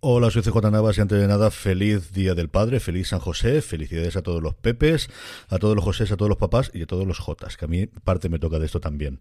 [0.00, 3.62] Hola, soy CJ Navas y antes de nada, feliz Día del Padre, feliz San José,
[3.62, 5.08] felicidades a todos los Pepes,
[5.48, 7.68] a todos los Josés, a todos los papás y a todos los Jotas, que a
[7.68, 9.18] mí parte me toca de esto también.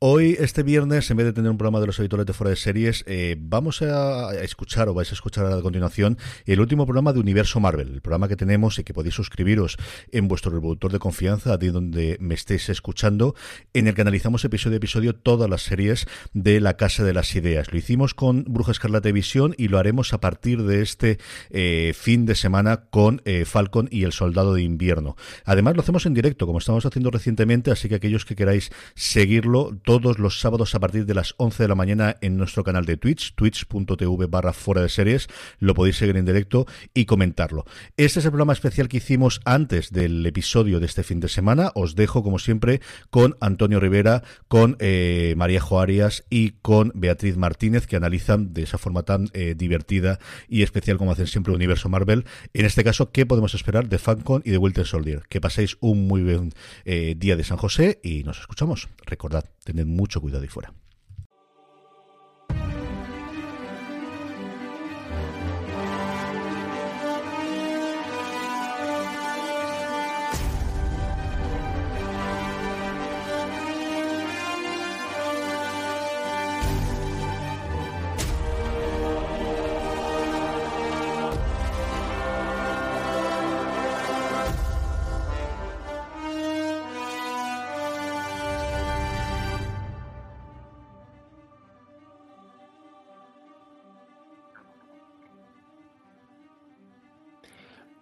[0.00, 2.56] Hoy, este viernes, en vez de tener un programa de los editores de fuera de
[2.56, 7.20] series, eh, vamos a escuchar o vais a escuchar a continuación el último programa de
[7.20, 9.78] Universo Marvel, el programa que tenemos y que podéis suscribiros
[10.12, 13.34] en vuestro reproductor de confianza, de donde me estéis escuchando,
[13.72, 17.34] en el que analizamos episodio a episodio todas las series de la Casa de las
[17.34, 17.72] Ideas.
[17.72, 21.18] Lo hicimos con Bruja Escarlata Visión y lo haremos a partir de este
[21.50, 25.16] eh, fin de semana con eh, Falcon y el Soldado de Invierno.
[25.44, 29.76] Además lo hacemos en directo, como estamos haciendo recientemente, así que aquellos que queráis seguirlo
[29.84, 32.96] todos los sábados a partir de las 11 de la mañana en nuestro canal de
[32.96, 37.64] Twitch, twitch.tv barra fuera de series, lo podéis seguir en directo y comentarlo.
[37.96, 41.72] Este es el programa especial que hicimos antes del episodio de este fin de semana.
[41.74, 42.80] Os dejo, como siempre,
[43.10, 48.78] con Antonio Rivera, con eh, María Joarias y con Beatriz Martínez, que analizan de esa
[48.78, 50.07] forma tan divertida
[50.48, 52.24] y especial como hacen siempre el universo Marvel.
[52.54, 55.22] En este caso, ¿qué podemos esperar de Falcon y de Winter Soldier?
[55.28, 56.52] Que paséis un muy buen
[56.84, 58.88] eh, día de San José y nos escuchamos.
[59.04, 60.72] Recordad, tened mucho cuidado ahí fuera.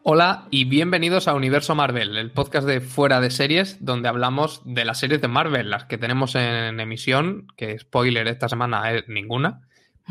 [0.09, 4.84] Hola y bienvenidos a Universo Marvel, el podcast de fuera de series, donde hablamos de
[4.84, 9.62] las series de Marvel, las que tenemos en emisión, que spoiler esta semana es ninguna,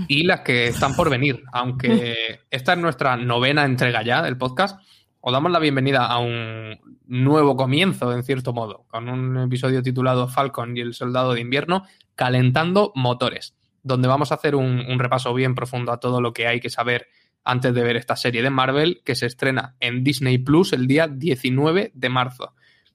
[0.10, 1.44] y las que están por venir.
[1.54, 4.82] Aunque esta es nuestra novena entrega ya del podcast,
[5.22, 10.28] os damos la bienvenida a un nuevo comienzo, en cierto modo, con un episodio titulado
[10.28, 11.86] Falcon y el Soldado de Invierno,
[12.16, 16.48] calentando motores, donde vamos a hacer un, un repaso bien profundo a todo lo que
[16.48, 17.08] hay que saber
[17.46, 21.08] antes de ver esta serie de Marvel que se estrena en Disney Plus el día
[21.08, 22.54] 19 de marzo.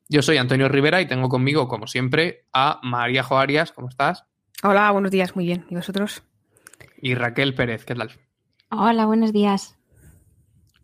[0.09, 3.73] Yo soy Antonio Rivera y tengo conmigo, como siempre, a María Joarias.
[3.73, 4.25] ¿Cómo estás?
[4.65, 5.65] Hola, buenos días, muy bien.
[5.71, 6.25] ¿Y vosotros?
[7.01, 8.11] Y Raquel Pérez, ¿qué tal?
[8.71, 9.77] Hola, buenos días.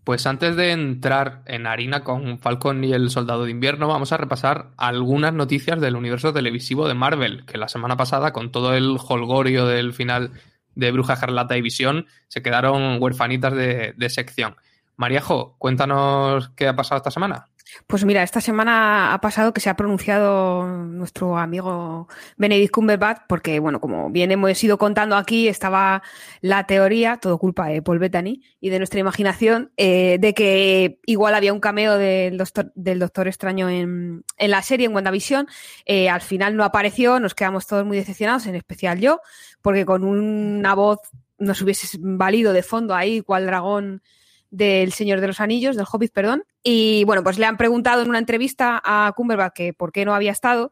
[0.04, 4.16] Pues antes de entrar en harina con Falcon y el Soldado de Invierno, vamos a
[4.16, 8.96] repasar algunas noticias del universo televisivo de Marvel, que la semana pasada, con todo el
[9.08, 10.30] holgorio del final
[10.76, 14.54] de Bruja Escarlata y Visión se quedaron huerfanitas de, de sección.
[14.96, 17.48] Maríajo, cuéntanos qué ha pasado esta semana.
[17.86, 23.58] Pues mira, esta semana ha pasado que se ha pronunciado nuestro amigo Benedict Cumberbatch, porque,
[23.58, 26.02] bueno, como bien hemos ido contando aquí, estaba
[26.40, 31.34] la teoría, todo culpa de Paul Bettany y de nuestra imaginación, eh, de que igual
[31.34, 35.48] había un cameo del Doctor, del doctor Extraño en, la serie, en WandaVision.
[35.86, 39.20] Eh, al final no apareció, nos quedamos todos muy decepcionados, en especial yo,
[39.60, 41.00] porque con una voz
[41.38, 44.02] nos hubiese valido de fondo ahí, cual dragón
[44.50, 46.44] del Señor de los Anillos, del Hobbit, perdón.
[46.62, 50.32] Y bueno, pues le han preguntado en una entrevista a Cumberbatch por qué no había
[50.32, 50.70] estado.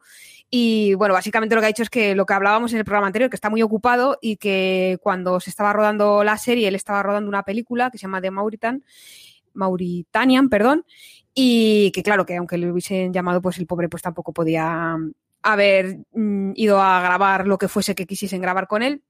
[0.49, 3.07] Y bueno, básicamente lo que ha dicho es que lo que hablábamos en el programa
[3.07, 7.03] anterior, que está muy ocupado y que cuando se estaba rodando la serie, él estaba
[7.03, 8.83] rodando una película que se llama The Mauritan,
[9.53, 10.85] Mauritanian, perdón,
[11.33, 14.97] y que claro, que aunque le hubiesen llamado, pues el pobre pues tampoco podía
[15.41, 19.03] haber mm, ido a grabar lo que fuese que quisiesen grabar con él,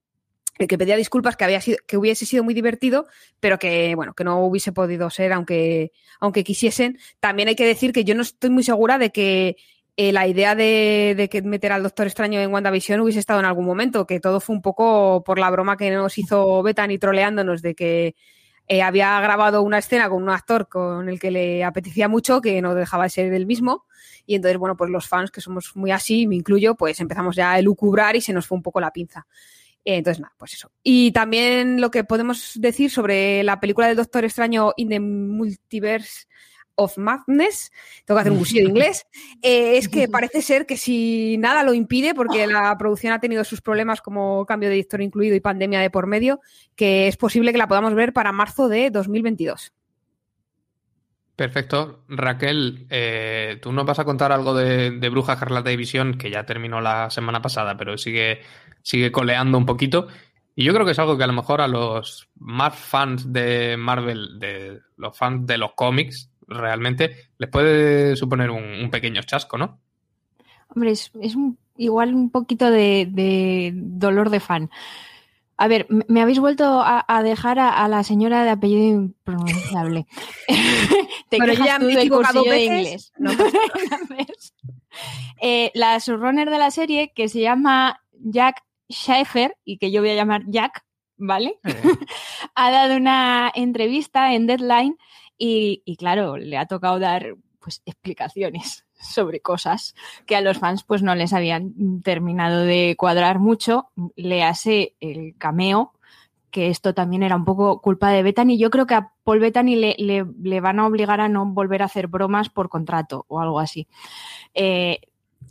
[0.58, 3.08] que pedía disculpas, que había sido, que hubiese sido muy divertido,
[3.40, 6.98] pero que bueno, que no hubiese podido ser aunque, aunque quisiesen.
[7.20, 9.58] También hay que decir que yo no estoy muy segura de que
[9.98, 13.66] eh, la idea de, que meter al Doctor Extraño en WandaVision hubiese estado en algún
[13.66, 17.76] momento, que todo fue un poco por la broma que nos hizo Bethany troleándonos de
[17.76, 18.16] que
[18.68, 22.62] eh, había grabado una escena con un actor con el que le apetecía mucho, que
[22.62, 23.86] no dejaba de ser el mismo.
[24.26, 27.52] Y entonces, bueno, pues los fans, que somos muy así, me incluyo, pues empezamos ya
[27.52, 29.28] a elucubrar y se nos fue un poco la pinza.
[29.86, 30.72] Entonces, nada, pues eso.
[30.82, 36.26] Y también lo que podemos decir sobre la película del Doctor Extraño in the Multiverse
[36.78, 37.72] of Madness,
[38.04, 39.06] tengo que hacer un cursillo de inglés,
[39.42, 43.44] eh, es que parece ser que si nada lo impide, porque la producción ha tenido
[43.44, 46.42] sus problemas como cambio de director incluido y pandemia de por medio,
[46.76, 49.72] que es posible que la podamos ver para marzo de 2022.
[51.36, 52.06] Perfecto.
[52.08, 56.46] Raquel, eh, tú nos vas a contar algo de, Bruja Escarlata de Visión, que ya
[56.46, 58.42] terminó la semana pasada, pero sigue,
[58.82, 60.08] sigue coleando un poquito.
[60.56, 63.76] Y yo creo que es algo que a lo mejor a los más fans de
[63.78, 69.82] Marvel, de los fans de los cómics, realmente les puede suponer un, pequeño chasco, ¿no?
[70.70, 71.12] Hombre, es,
[71.76, 74.70] igual un poquito de dolor de fan.
[75.58, 80.06] A ver, me habéis vuelto a, dejar a, la señora de apellido impronunciable.
[81.30, 83.14] Te Pero ya me he equivocado de inglés.
[83.18, 83.32] No,
[85.42, 90.12] eh, la subrunner de la serie, que se llama Jack Schaefer, y que yo voy
[90.12, 90.86] a llamar Jack,
[91.16, 91.58] ¿vale?
[91.64, 91.74] Eh.
[92.56, 94.98] ha dado una entrevista en Deadline
[95.38, 100.84] y, y, claro, le ha tocado dar pues explicaciones sobre cosas que a los fans
[100.84, 103.90] pues no les habían terminado de cuadrar mucho.
[104.16, 105.94] Le hace el cameo,
[106.56, 108.58] que esto también era un poco culpa de Bethany.
[108.58, 111.86] Yo creo que a Paul Bethany le, le, van a obligar a no volver a
[111.86, 113.88] hacer bromas por contrato o algo así.
[114.54, 115.02] Eh,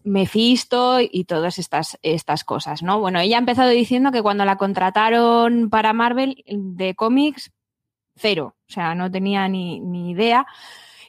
[0.03, 3.01] Mephisto y todas estas, estas cosas, ¿no?
[3.01, 7.53] Bueno, ella ha empezado diciendo que cuando la contrataron para Marvel de cómics,
[8.17, 10.47] cero, o sea, no tenía ni, ni idea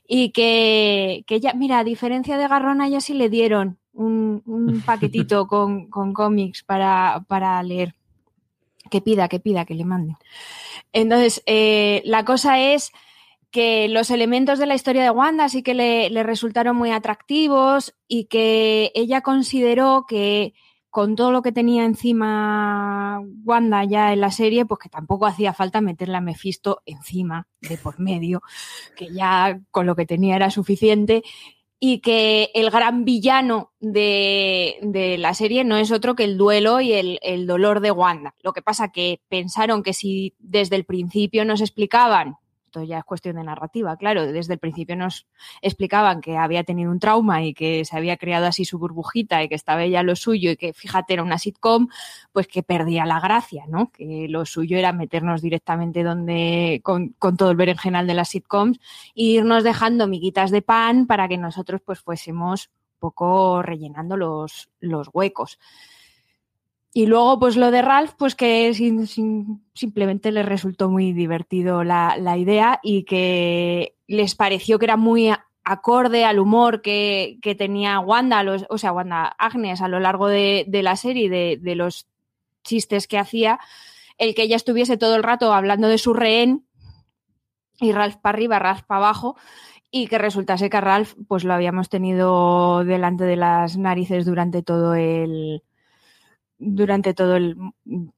[0.07, 4.43] y que, que ya, mira, a diferencia de Garrona, ya sí le dieron un,
[4.85, 7.95] paquetito con, cómics para, para, leer.
[8.89, 10.17] Que pida, que pida, que le manden.
[10.93, 12.91] Entonces, eh, la cosa es
[13.49, 17.95] que los elementos de la historia de Wanda sí que le, le resultaron muy atractivos
[18.07, 20.53] y que ella consideró que
[20.95, 25.51] con todo lo que tenía encima Wanda ya en la serie, pues que tampoco hacía
[25.51, 28.41] falta meterle a Mephisto encima, de por medio,
[28.95, 31.21] que ya con lo que tenía era suficiente.
[31.81, 36.93] Y que el gran villano de, la serie no es otro que el duelo y
[36.93, 38.33] el, el dolor de Wanda.
[38.41, 42.37] Lo que pasa que pensaron que si desde el principio nos explicaban
[42.83, 45.27] ya es cuestión de narrativa, claro, desde el principio nos
[45.61, 49.49] explicaban que había tenido un trauma y que se había creado así su burbujita y
[49.49, 51.87] que estaba ella lo suyo y que fíjate era una sitcom,
[52.31, 53.91] pues que perdía la gracia, ¿no?
[53.91, 58.79] Que lo suyo era meternos directamente donde con, todo el berenjenal de las sitcoms
[59.15, 62.69] e irnos dejando miguitas de pan para que nosotros pues fuésemos
[62.99, 65.59] poco rellenando los, los huecos.
[66.97, 68.73] Y luego, pues lo de Ralph, pues que
[69.73, 75.29] simplemente les resultó muy divertido la, idea y que les pareció que era muy
[75.65, 80.95] acorde al humor que, tenía Wanda, o sea, Wanda Agnes a lo largo de, la
[80.95, 82.07] serie, de, de, los
[82.63, 83.59] chistes que hacía,
[84.17, 86.65] el que ella estuviese todo el rato hablando de su rehén
[87.81, 89.35] y Ralph para arriba, Ralph para abajo,
[89.91, 94.63] y que resultase que a Ralph pues lo habíamos tenido delante de las narices durante
[94.63, 95.61] todo el
[96.65, 97.55] durante todo el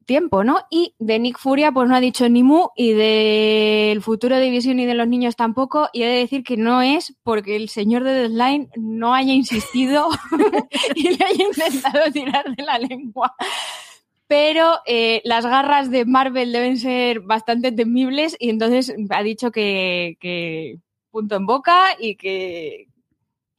[0.06, 0.60] tiempo, ¿no?
[0.70, 4.80] Y de Nick Furia, pues no ha dicho ni mu, y del futuro de División
[4.80, 8.04] y de los niños tampoco, y he de decir que no es porque el señor
[8.04, 10.10] de Deadline no haya insistido
[10.96, 13.34] y le haya intentado tirar de la lengua.
[14.28, 20.18] Pero eh, las garras de Marvel deben ser bastante temibles y entonces ha dicho que,
[20.20, 20.80] que
[21.12, 22.88] punto en boca y que,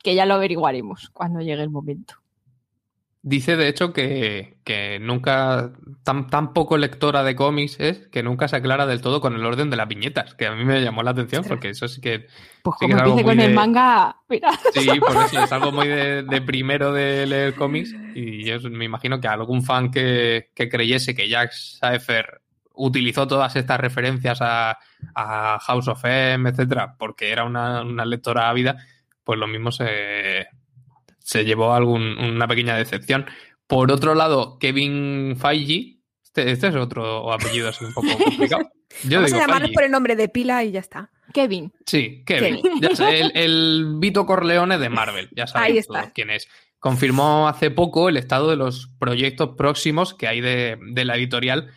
[0.03, 2.15] que ya lo averiguaremos cuando llegue el momento.
[3.21, 5.73] Dice, de hecho, que, nunca,
[6.05, 9.45] tan, tan, poco lectora de cómics es que nunca se aclara del todo con el
[9.45, 12.29] orden de las viñetas, que a mí me llamó la atención, porque eso sí que...
[12.63, 14.17] Pues como empiece con el manga,
[14.73, 19.21] Sí, por eso es algo muy de, primero de leer cómics, y yo me imagino
[19.21, 22.41] que algún fan que, creyese que Jack Saefer
[22.73, 24.79] utilizó todas estas referencias a,
[25.61, 28.77] House of M, etcétera, porque era una, una lectora ávida,
[29.25, 30.47] pues lo mismo se,
[31.29, 33.27] se llevó algún, una pequeña decepción.
[33.67, 38.71] Por otro lado, Kevin Feige, este, este es otro apellido así un poco complicado.
[39.05, 41.11] Yo Vamos a llamarlo por el nombre de pila y ya está.
[41.35, 41.71] Kevin.
[41.85, 42.63] Sí, Kevin.
[42.81, 46.49] Ya sé, el, Vito Corleone de Marvel, ya sabéis quién es.
[46.79, 51.71] confirmó hace poco el estado de los proyectos próximos que hay de, de la editorial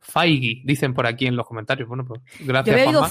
[0.00, 1.86] Feige, dicen por aquí en los comentarios.
[1.86, 2.74] Bueno, pues gracias.
[2.74, 3.06] Yo he oído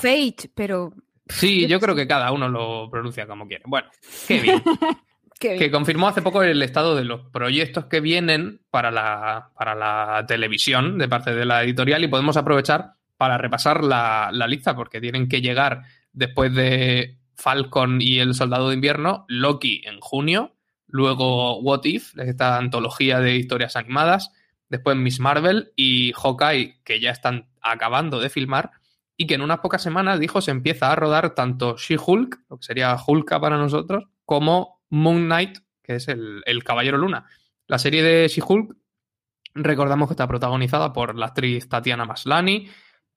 [0.56, 0.94] pero.
[1.28, 3.64] Sí, yo creo que cada uno lo pronuncia como quiere.
[3.68, 3.88] Bueno,
[4.28, 4.64] bien.
[5.40, 10.26] que confirmó hace poco el estado de los proyectos que vienen para la, para la
[10.28, 15.00] televisión de parte de la editorial y podemos aprovechar para repasar la, la lista porque
[15.00, 20.56] tienen que llegar después de Falcon y el Soldado de Invierno, Loki en junio,
[20.88, 24.32] luego What If, esta antología de historias animadas,
[24.68, 28.72] después Miss Marvel y Hawkeye, que ya están acabando de filmar
[29.16, 32.64] y que en unas pocas semanas, dijo, se empieza a rodar tanto She-Hulk, lo que
[32.64, 37.26] sería Hulka para nosotros, como Moon Knight, que es el, el Caballero Luna.
[37.68, 38.76] La serie de She-Hulk,
[39.54, 42.70] recordamos que está protagonizada por la actriz Tatiana Maslany,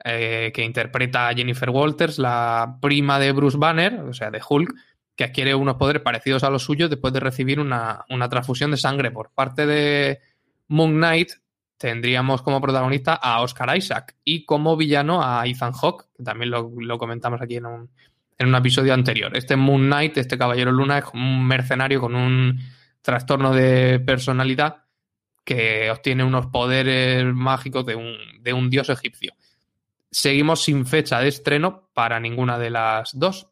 [0.05, 4.75] eh, que interpreta a Jennifer Walters, la prima de Bruce Banner, o sea, de Hulk,
[5.15, 8.77] que adquiere unos poderes parecidos a los suyos después de recibir una, una transfusión de
[8.77, 10.21] sangre por parte de
[10.69, 11.33] Moon Knight.
[11.77, 16.71] Tendríamos como protagonista a Oscar Isaac y como villano a Ethan Hawke, que también lo,
[16.77, 17.91] lo comentamos aquí en un,
[18.43, 19.37] en un episodio anterior.
[19.37, 22.59] Este Moon Knight, este Caballero Luna, es un mercenario con un
[23.01, 24.85] trastorno de personalidad
[25.45, 29.35] que obtiene unos poderes mágicos de un, de un dios egipcio.
[30.11, 33.49] Seguimos sin fecha de estreno para ninguna de las dos.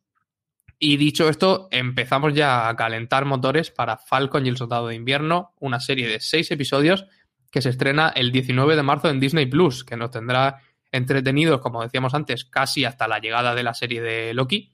[0.78, 5.54] Y dicho esto, empezamos ya a calentar motores para Falcon y el Soldado de Invierno,
[5.60, 7.06] una serie de seis episodios
[7.50, 11.82] que se estrena el 19 de marzo en Disney Plus, que nos tendrá entretenidos, como
[11.82, 14.72] decíamos antes, casi hasta la llegada de la serie de Loki,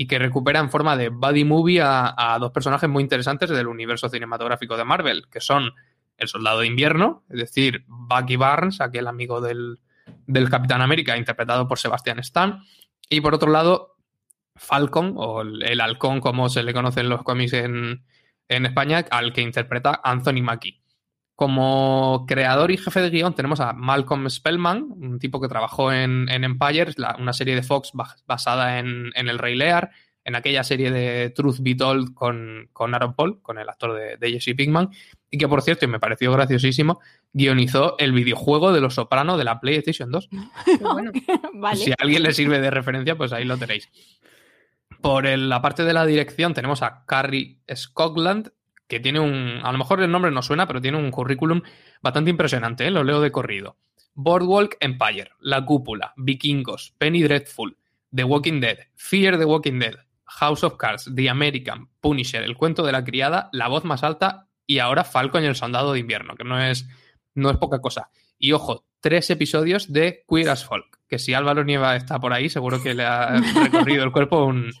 [0.00, 4.08] y que recupera en forma de buddy movie a, dos personajes muy interesantes del universo
[4.08, 5.74] cinematográfico de Marvel, que son
[6.16, 9.78] el Soldado de Invierno, es decir, Bucky Barnes, aquel amigo del,
[10.26, 12.62] del Capitán América, interpretado por Sebastian Stan,
[13.10, 13.96] y por otro lado,
[14.56, 18.02] Falcon, o el, el halcón como se le conoce en los cómics en,
[18.48, 20.80] en España, al que interpreta Anthony Mackie.
[21.40, 26.28] Como creador y jefe de guion tenemos a Malcolm Spellman, un tipo que trabajó en,
[26.28, 27.92] en Empire, la, una serie de Fox
[28.26, 29.90] basada en, en, El Rey Lear,
[30.22, 34.18] en aquella serie de Truth Be Told con, con Aaron Paul, con el actor de,
[34.18, 34.90] de, Jesse Pinkman,
[35.30, 37.00] y que por cierto, y me pareció graciosísimo,
[37.32, 40.28] guionizó el videojuego de Los Soprano de la PlayStation 2.
[40.82, 41.10] Bueno,
[41.54, 41.76] vale.
[41.78, 43.88] Si a alguien le sirve de referencia, pues ahí lo tenéis.
[45.00, 48.52] Por el, la parte de la dirección tenemos a Carrie Scotland,
[48.90, 51.62] que tiene un, a lo mejor el nombre no suena, pero tiene un currículum
[52.02, 52.90] bastante impresionante, ¿eh?
[52.90, 53.76] lo leo de corrido.
[54.14, 57.76] Boardwalk Empire, La Cúpula, Vikingos, Penny Dreadful,
[58.12, 59.94] The Walking Dead, Fear the Walking Dead,
[60.24, 64.48] House of Cards, The American, Punisher, El cuento de la criada, La voz más alta
[64.66, 66.88] y ahora Falcon y el soldado de invierno, que no es,
[67.34, 68.10] no es poca cosa.
[68.40, 72.48] Y ojo, tres episodios de Queer as Folk, que si Álvaro Nieva está por ahí,
[72.48, 74.72] seguro que le ha recorrido el cuerpo un,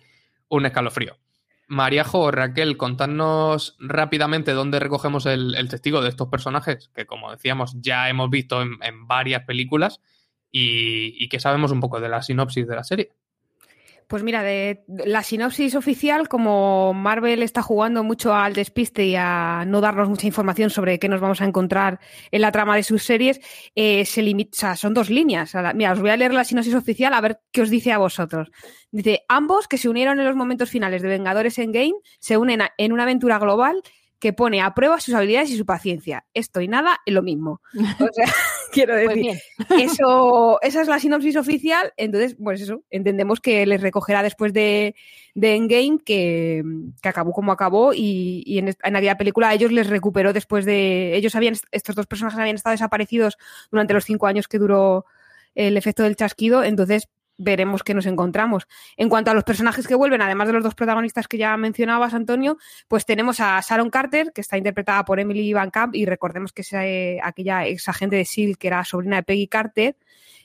[0.48, 1.16] un escalofrío.
[1.70, 7.30] Mariajo o Raquel, contadnos rápidamente dónde recogemos el, el, testigo de estos personajes, que como
[7.30, 10.00] decíamos ya hemos visto en, en varias películas,
[10.50, 13.12] y, y, que sabemos un poco de la sinopsis de la serie.
[14.10, 19.62] Pues mira, de la sinopsis oficial, como Marvel está jugando mucho al despiste y a
[19.68, 22.00] no darnos mucha información sobre qué nos vamos a encontrar
[22.32, 23.40] en la trama de sus series,
[23.76, 25.52] eh, se limita, o sea, son dos líneas.
[25.76, 28.50] Mira, os voy a leer la sinopsis oficial a ver qué os dice a vosotros.
[28.90, 32.92] Dice, ambos que se unieron en los momentos finales de Vengadores Endgame se unen en
[32.92, 33.80] una aventura global
[34.18, 36.26] que pone a prueba sus habilidades y su paciencia.
[36.34, 37.62] Esto y nada es lo mismo.
[38.00, 38.26] O sea,
[38.72, 43.80] quiero decir, pues eso, esa es la sinopsis oficial, entonces, pues eso, entendemos que les
[43.80, 44.94] recogerá después de,
[45.34, 46.62] de Endgame, que,
[47.02, 51.14] que, acabó como acabó, y, y en, en, aquella película ellos les recuperó después de.
[51.16, 53.36] Ellos habían, estos dos personajes habían estado desaparecidos
[53.70, 55.04] durante los cinco años que duró
[55.54, 57.08] el efecto del chasquido, entonces
[57.40, 58.68] veremos qué nos encontramos.
[58.96, 62.14] En cuanto a los personajes que vuelven, además de los dos protagonistas que ya mencionabas,
[62.14, 66.52] Antonio, pues tenemos a Sharon Carter, que está interpretada por Emily Van Camp, y recordemos
[66.52, 69.96] que es eh, aquella ex agente de SEAL que era sobrina de Peggy Carter,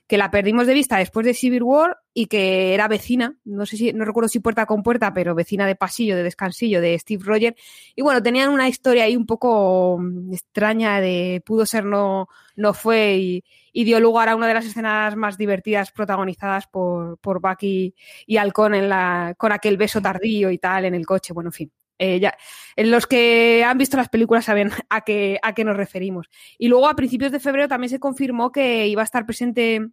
[0.08, 3.76] que la perdimos de vista después de Civil War y que era vecina, no sé
[3.78, 7.24] si, no recuerdo si puerta con puerta, pero vecina de pasillo, de descansillo de Steve
[7.26, 7.56] Rogers.
[7.96, 10.00] Y bueno, tenían una historia ahí un poco
[10.32, 13.44] extraña de pudo ser, no, no fue, y,
[13.74, 17.96] y dio lugar a una de las escenas más divertidas protagonizadas por, por Bucky
[18.28, 21.34] y Halcón en la, con aquel beso tardío y tal en el coche.
[21.34, 21.72] Bueno, en fin.
[21.98, 22.38] Eh, ya,
[22.76, 26.28] los que han visto las películas saben a qué, a qué nos referimos.
[26.58, 29.88] Y luego a principios de febrero también se confirmó que iba a estar presente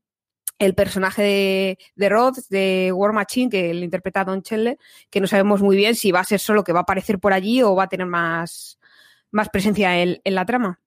[0.59, 4.79] el personaje de, de Rhodes, de War Machine, que le interpreta Don Chandler,
[5.11, 7.33] que no sabemos muy bien si va a ser solo que va a aparecer por
[7.33, 8.79] allí o va a tener más,
[9.31, 10.81] más presencia en, en la trama.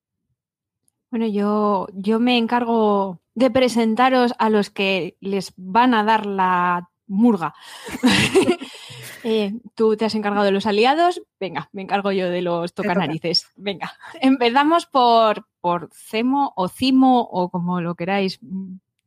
[1.12, 6.90] Bueno, yo, yo me encargo de presentaros a los que les van a dar la
[7.08, 7.54] murga.
[9.28, 13.48] Eh, tú te has encargado de los aliados, venga, me encargo yo de los tocanarices.
[13.56, 13.92] Venga,
[14.22, 18.40] empezamos por, por Cemo o Cimo o como lo queráis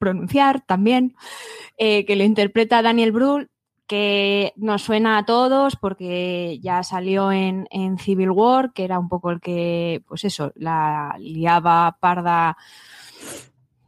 [0.01, 1.15] pronunciar también,
[1.77, 3.49] eh, que lo interpreta Daniel Brühl,
[3.87, 9.09] que nos suena a todos porque ya salió en, en, Civil War, que era un
[9.09, 12.57] poco el que, pues eso, la liaba parda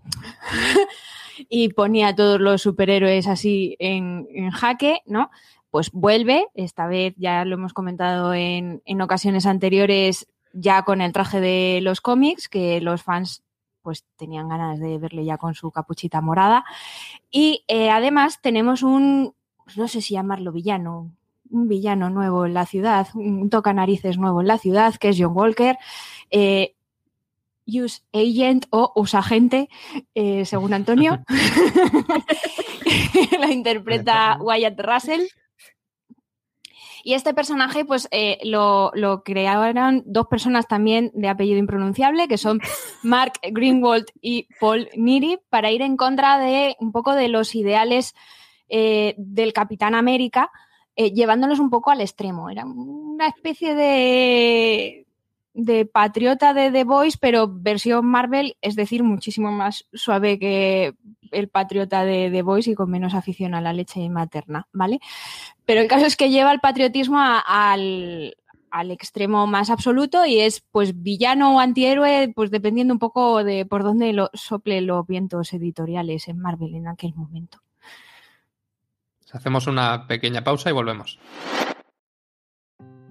[1.49, 5.29] y ponía a todos los superhéroes así en, en, jaque, ¿no?
[5.71, 11.13] Pues vuelve, esta vez ya lo hemos comentado en, en ocasiones anteriores, ya con el
[11.13, 13.45] traje de los cómics, que los fans
[13.83, 16.65] pues tenían ganas de verle ya con su capuchita morada.
[17.31, 19.35] Y eh, además tenemos un,
[19.65, 21.11] pues no sé si llamarlo villano,
[21.51, 25.17] un villano nuevo en la ciudad, un toca narices nuevo en la ciudad, que es
[25.19, 25.77] John Walker.
[26.31, 26.75] Eh,
[27.67, 29.69] use agent o usagente,
[30.15, 31.23] eh, según Antonio.
[33.39, 35.23] la interpreta Wyatt Russell.
[37.03, 42.39] Y este personaje, pues, eh, lo, lo, crearon dos personas también de apellido impronunciable, que
[42.39, 42.61] son
[43.03, 48.15] Mark Greenwald y Paul Neary, para ir en contra de un poco de los ideales
[48.69, 50.51] eh, del Capitán América,
[50.95, 52.51] eh, llevándolos un poco al extremo.
[52.51, 55.07] Era una especie de,
[55.53, 60.95] de patriota de The Voice, pero versión Marvel, es decir, muchísimo más suave que
[61.31, 65.01] el patriota de The Voice y con menos afición a la leche materna, ¿vale?
[65.65, 68.37] Pero el caso es que lleva el patriotismo al,
[68.71, 73.67] al extremo más absoluto y es pues villano o antihéroe, pues dependiendo un poco de
[73.67, 77.59] por dónde lo, sople los vientos editoriales en Marvel en aquel momento.
[79.33, 81.19] Hacemos una pequeña pausa y volvemos.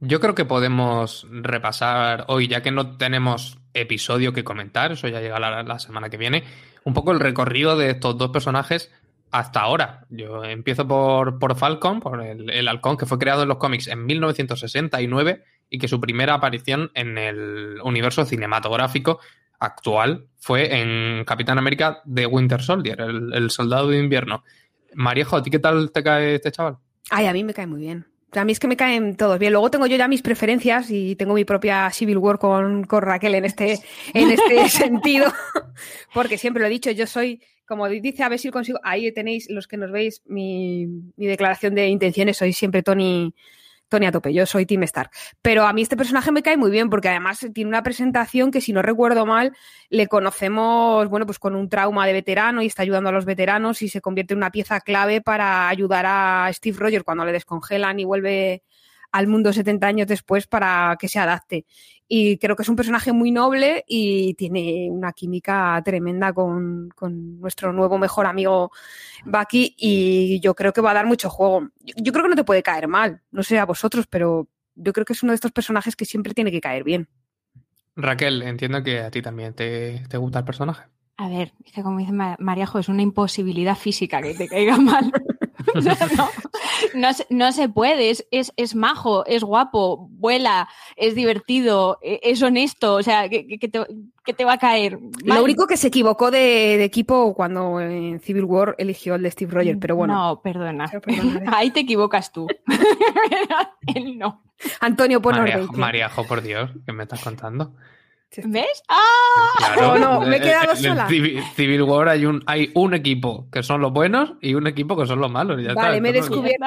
[0.00, 5.20] Yo creo que podemos repasar hoy, ya que no tenemos episodio que comentar, eso ya
[5.20, 6.44] llega la, semana que viene,
[6.84, 8.92] un poco el recorrido de estos dos personajes
[9.30, 10.06] hasta ahora.
[10.08, 13.88] Yo empiezo por, por Falcon, por el, el, halcón que fue creado en los cómics
[13.88, 19.20] en 1969 y que su primera aparición en el universo cinematográfico
[19.58, 24.44] actual fue en Capitán América de Winter Soldier, el, soldado de invierno.
[24.94, 26.78] Mariejo, ¿a ti qué tal te cae este chaval?
[27.10, 28.06] Ay, a mí me cae muy bien.
[28.32, 29.52] A mí es que me caen todos bien.
[29.52, 33.34] Luego tengo yo ya mis preferencias y tengo mi propia Civil War con, con Raquel
[33.34, 33.80] en este,
[34.12, 35.32] en este sentido.
[36.14, 38.80] Porque siempre lo he dicho, yo soy, como dice, a ver si consigo.
[38.82, 40.86] Ahí tenéis los que nos veis mi,
[41.16, 42.36] mi declaración de intenciones.
[42.36, 43.34] Soy siempre Tony,
[43.88, 45.10] Tony a tope, yo soy Team Stark.
[45.42, 48.60] Pero a mí este personaje me cae muy bien porque además tiene una presentación que,
[48.60, 49.56] si no recuerdo mal,
[49.88, 53.82] le conocemos, bueno, pues con un trauma de veterano y está ayudando a los veteranos
[53.82, 57.98] y se convierte en una pieza clave para ayudar a Steve Rogers cuando le descongelan
[57.98, 58.62] y vuelve
[59.12, 61.66] al mundo 70 años después para que se adapte.
[62.06, 67.38] Y creo que es un personaje muy noble y tiene una química tremenda con, con
[67.40, 68.70] nuestro nuevo mejor amigo
[69.24, 71.68] Bucky y yo creo que va a dar mucho juego.
[71.80, 74.92] Yo, yo, creo que no te puede caer mal, no sé a vosotros, pero yo
[74.92, 77.08] creo que es uno de estos personajes que siempre tiene que caer bien.
[77.96, 80.84] Raquel, entiendo que a ti también te, te gusta el personaje.
[81.16, 85.12] A ver, es que como dice Mariajo, es una imposibilidad física que te caiga mal.
[85.74, 85.80] no,
[86.16, 86.30] no,
[86.94, 92.20] no, se, no, se, puede, es, es, es, majo, es guapo, vuela, es divertido, e,
[92.22, 93.80] es honesto, o sea, que, que, te,
[94.24, 94.98] que te, va a caer.
[95.24, 95.38] Mal.
[95.38, 96.38] Lo único que se equivocó de,
[96.78, 100.14] de, equipo cuando en Civil War eligió el de Steve Rogers, pero bueno.
[100.14, 100.90] No, perdona.
[101.52, 102.46] Ahí te equivocas tú.
[103.94, 104.42] Él no.
[104.80, 107.74] Antonio, pon Mariajo, Mariajo, por Dios, ¿qué me estás contando?
[108.36, 108.82] ¿Ves?
[108.88, 109.74] ¡Ah!
[109.74, 111.08] Claro, no, me he quedado en sola.
[111.08, 114.96] Civil, Civil, War hay un, hay un equipo que son los buenos y un equipo
[114.96, 115.60] que son los malos.
[115.62, 116.66] Ya vale, está, me he descubierto.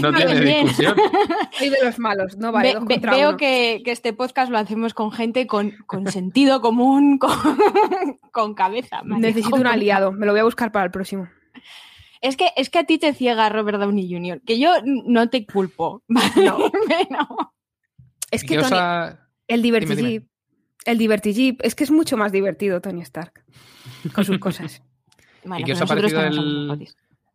[0.00, 0.96] No, no tiene discusión.
[1.52, 2.74] Soy de los malos, no vale.
[2.80, 7.18] Ve, ve, veo que, que, este podcast lo hacemos con gente con, con sentido común,
[7.18, 7.32] con,
[8.32, 9.02] con cabeza.
[9.04, 11.28] Necesito un aliado, me lo voy a buscar para el próximo.
[12.20, 15.46] Es que, es que a ti te ciega Robert Downey Jr., que yo no te
[15.46, 16.02] culpo.
[16.08, 16.58] No.
[17.10, 17.54] no.
[18.30, 19.16] Es que Tony,
[19.46, 20.26] el divertido
[20.86, 21.60] el divertigip.
[21.62, 23.44] Es que es mucho más divertido Tony Stark
[24.12, 24.82] con sus cosas.
[25.58, 26.88] ¿Y qué os ha parecido el,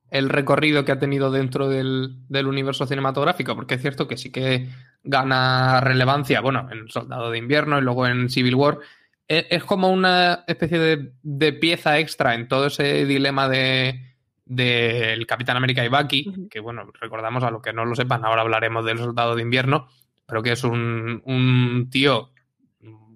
[0.09, 3.55] el, recorrido que ha tenido dentro del, del, universo cinematográfico?
[3.55, 4.67] Porque es cierto que sí que
[5.03, 8.79] gana relevancia, bueno, en Soldado de Invierno y luego en Civil War.
[9.27, 14.11] Es, es como una especie de, de, pieza extra en todo ese dilema de
[14.51, 18.41] del Capitán América y Bucky, que bueno, recordamos a los que no lo sepan, ahora
[18.41, 19.87] hablaremos del Soldado de Invierno,
[20.25, 22.31] pero que es un, un tío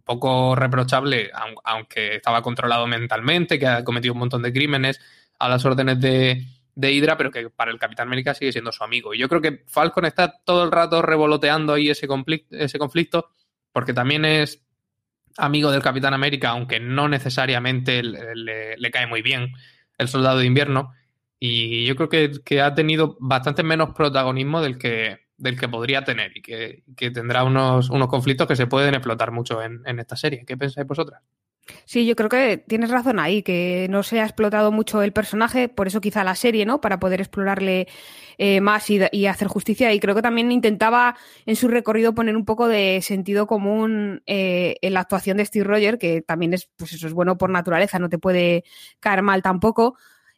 [0.06, 1.32] poco reprochable,
[1.64, 5.02] aunque estaba controlado mentalmente, que ha cometido un montón de crímenes
[5.40, 8.84] a las órdenes de, de Hydra, pero que para el Capitán América sigue siendo su
[8.84, 9.14] amigo.
[9.14, 13.30] Y yo creo que Falcon está todo el rato revoloteando ahí ese conflicto, ese conflicto
[13.72, 14.64] porque también es
[15.38, 19.52] amigo del Capitán América, aunque no necesariamente le, le, cae muy bien
[19.98, 20.94] el Soldado de Invierno.
[21.40, 26.04] Y yo creo que, que, ha tenido bastante menos protagonismo del que, del que podría
[26.04, 30.00] tener y que, que tendrá unos, unos, conflictos que se pueden explotar mucho en, en,
[30.00, 30.46] esta serie.
[30.46, 31.22] ¿Qué pensáis vosotras?
[31.86, 35.68] Sí, yo creo que tienes razón ahí, que no se ha explotado mucho el personaje,
[35.68, 36.80] por eso quizá la serie, ¿no?
[36.80, 37.88] Para poder explorarle
[38.38, 39.92] eh, más y, y, hacer justicia.
[39.92, 41.18] Y creo que también intentaba
[41.48, 45.66] en su recorrido poner un poco de sentido común eh, en la actuación de Steve
[45.66, 48.64] Rogers, que también es, pues eso es bueno por naturaleza, no te puede
[49.00, 49.96] caer mal tampoco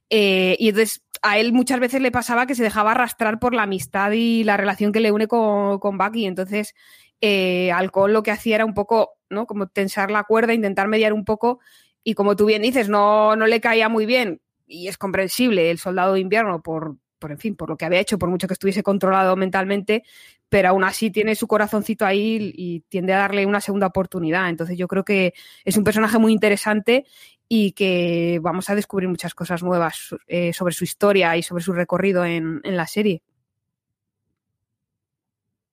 [0.10, 3.63] eh, y entonces a él muchas veces le pasaba que se dejaba arrastrar por la
[3.63, 6.25] amistad y la relación que le une con, con Bucky.
[6.25, 6.73] Entonces,
[7.21, 9.45] eh, Alcohol lo que hacía era un poco, ¿no?
[9.45, 11.60] Como tensar la cuerda, intentar mediar un poco.
[12.03, 14.41] Y como tú bien dices, no, no le caía muy bien.
[14.65, 17.99] Y es comprensible el soldado de invierno por, por, en fin, por lo que había
[17.99, 20.03] hecho, por mucho que estuviese controlado mentalmente,
[20.49, 24.49] pero aún así tiene su corazoncito ahí y tiende a darle una segunda oportunidad.
[24.49, 25.34] Entonces yo creo que
[25.65, 27.06] es un personaje muy interesante
[27.49, 31.73] y que vamos a descubrir muchas cosas nuevas eh, sobre su historia y sobre su
[31.73, 33.21] recorrido en, en, la serie.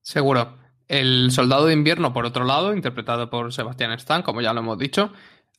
[0.03, 0.59] Seguro.
[0.87, 4.79] El Soldado de Invierno, por otro lado, interpretado por Sebastian Stan, como ya lo hemos
[4.79, 5.13] dicho,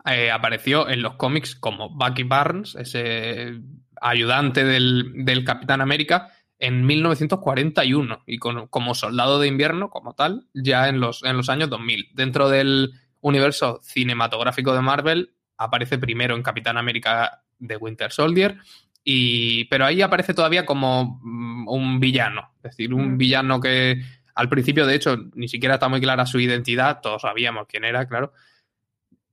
[0.05, 3.59] eh, apareció en los cómics como Bucky Barnes, ese
[3.99, 10.47] ayudante del, del Capitán América, en 1941 y con, como Soldado de Invierno, como tal,
[10.53, 12.09] ya en los, en los años 2000.
[12.13, 18.57] Dentro del universo cinematográfico de Marvel, aparece primero en Capitán América de Winter Soldier,
[19.03, 23.17] y, pero ahí aparece todavía como mm, un villano, es decir, un mm.
[23.17, 24.01] villano que
[24.33, 28.05] al principio, de hecho, ni siquiera está muy clara su identidad, todos sabíamos quién era,
[28.07, 28.33] claro,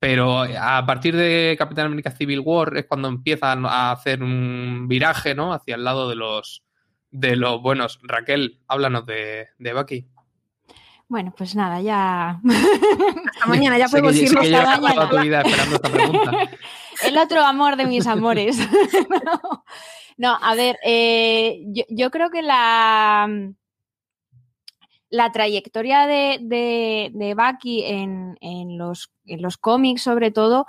[0.02, 5.32] pero a partir de Capitán América Civil War es cuando empiezan a hacer un viraje,
[5.32, 5.52] ¿no?
[5.52, 6.64] Hacia el lado de los,
[7.12, 8.00] de los buenos.
[8.02, 10.08] Raquel, háblanos de, de Bucky.
[11.08, 12.40] Bueno, pues nada, ya.
[13.32, 14.46] Hasta mañana, ya podemos irnos.
[14.46, 15.08] Hasta mañana.
[15.08, 16.32] tu vida esperando esta pregunta.
[17.04, 18.58] El otro amor de mis amores.
[19.24, 19.64] no,
[20.16, 23.28] no, a ver, eh, yo, yo, creo que la,
[25.10, 30.66] la trayectoria de, de, de Bucky en, en, los, en los cómics, sobre todo,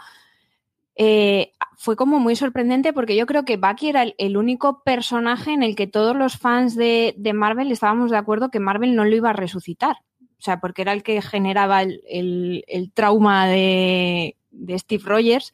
[0.95, 5.51] eh, fue como muy sorprendente porque yo creo que Bucky era el, el, único personaje
[5.51, 9.05] en el que todos los fans de, de Marvel estábamos de acuerdo que Marvel no
[9.05, 9.97] lo iba a resucitar.
[10.43, 15.53] O sea, porque era el que generaba el, el, el trauma de, de, Steve Rogers,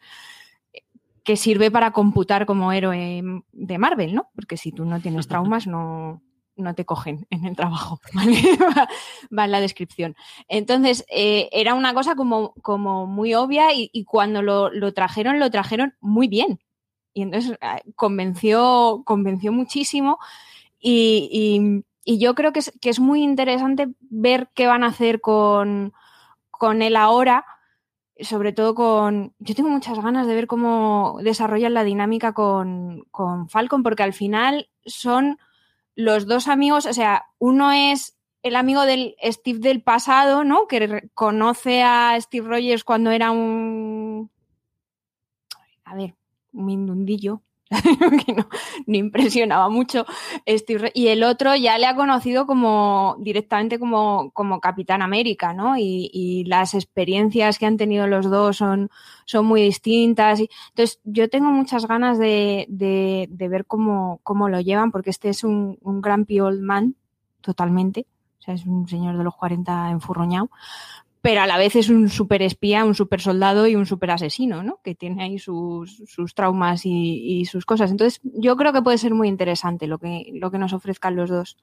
[1.23, 3.21] que sirve para computar como héroe
[3.52, 4.32] de Marvel, ¿no?
[4.34, 6.23] Porque si tú no tienes traumas, no,
[6.56, 8.41] no te cogen en el trabajo, ¿vale?
[9.38, 10.15] va, en la descripción.
[10.47, 15.38] Entonces, eh, era una cosa como, como muy obvia y, y cuando lo, lo, trajeron,
[15.38, 16.62] lo trajeron muy bien.
[17.13, 20.17] Y entonces eh, convenció, convenció muchísimo
[20.80, 24.87] y, y y yo creo que es, que es, muy interesante ver qué van a
[24.87, 25.93] hacer con,
[26.49, 27.45] con él ahora,
[28.19, 29.35] sobre todo con...
[29.37, 34.13] Yo tengo muchas ganas de ver cómo desarrollan la dinámica con, con Falcon, porque al
[34.13, 35.37] final son
[35.93, 40.65] los dos amigos, o sea, uno es el amigo del Steve del pasado, ¿no?
[40.65, 44.31] Que conoce a Steve Rogers cuando era un...
[45.83, 46.15] A ver,
[46.53, 47.43] un mindundillo,
[48.25, 48.47] que no,
[48.88, 50.05] impresionaba mucho.
[50.47, 55.75] Steve, y el otro ya le ha conocido como directamente como, como Capitán América, ¿no?
[55.77, 58.89] Y, las experiencias que han tenido los dos son,
[59.25, 60.39] son muy distintas.
[60.39, 65.43] Entonces, yo tengo muchas ganas de, de, ver cómo, cómo, lo llevan, porque este es
[65.43, 66.95] un, un gran old man,
[67.41, 68.08] totalmente.
[68.39, 70.49] O sea, es un señor de los 40 enfurroñado
[71.21, 74.63] pero a la vez es un super espía, un super soldado y un super asesino,
[74.63, 74.79] ¿no?
[74.84, 77.91] Que tiene ahí sus, sus traumas y, y, sus cosas.
[77.91, 81.29] Entonces, yo creo que puede ser muy interesante lo que, lo que nos ofrezcan los
[81.29, 81.58] dos.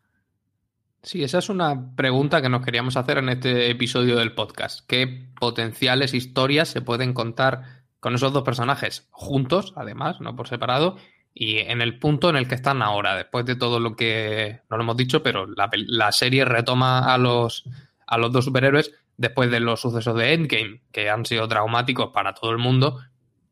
[1.02, 4.80] Sí, esa es una pregunta que nos queríamos hacer en este episodio del podcast.
[4.86, 10.96] ¿Qué potenciales historias se pueden contar con esos dos personajes juntos, además, no por separado,
[11.32, 14.76] y en el punto en el que están ahora, después de todo lo que no
[14.76, 17.64] lo hemos dicho, pero la, la serie retoma a los
[18.06, 22.34] a los dos superhéroes después de los sucesos de Endgame, que han sido traumáticos para
[22.34, 23.00] todo el mundo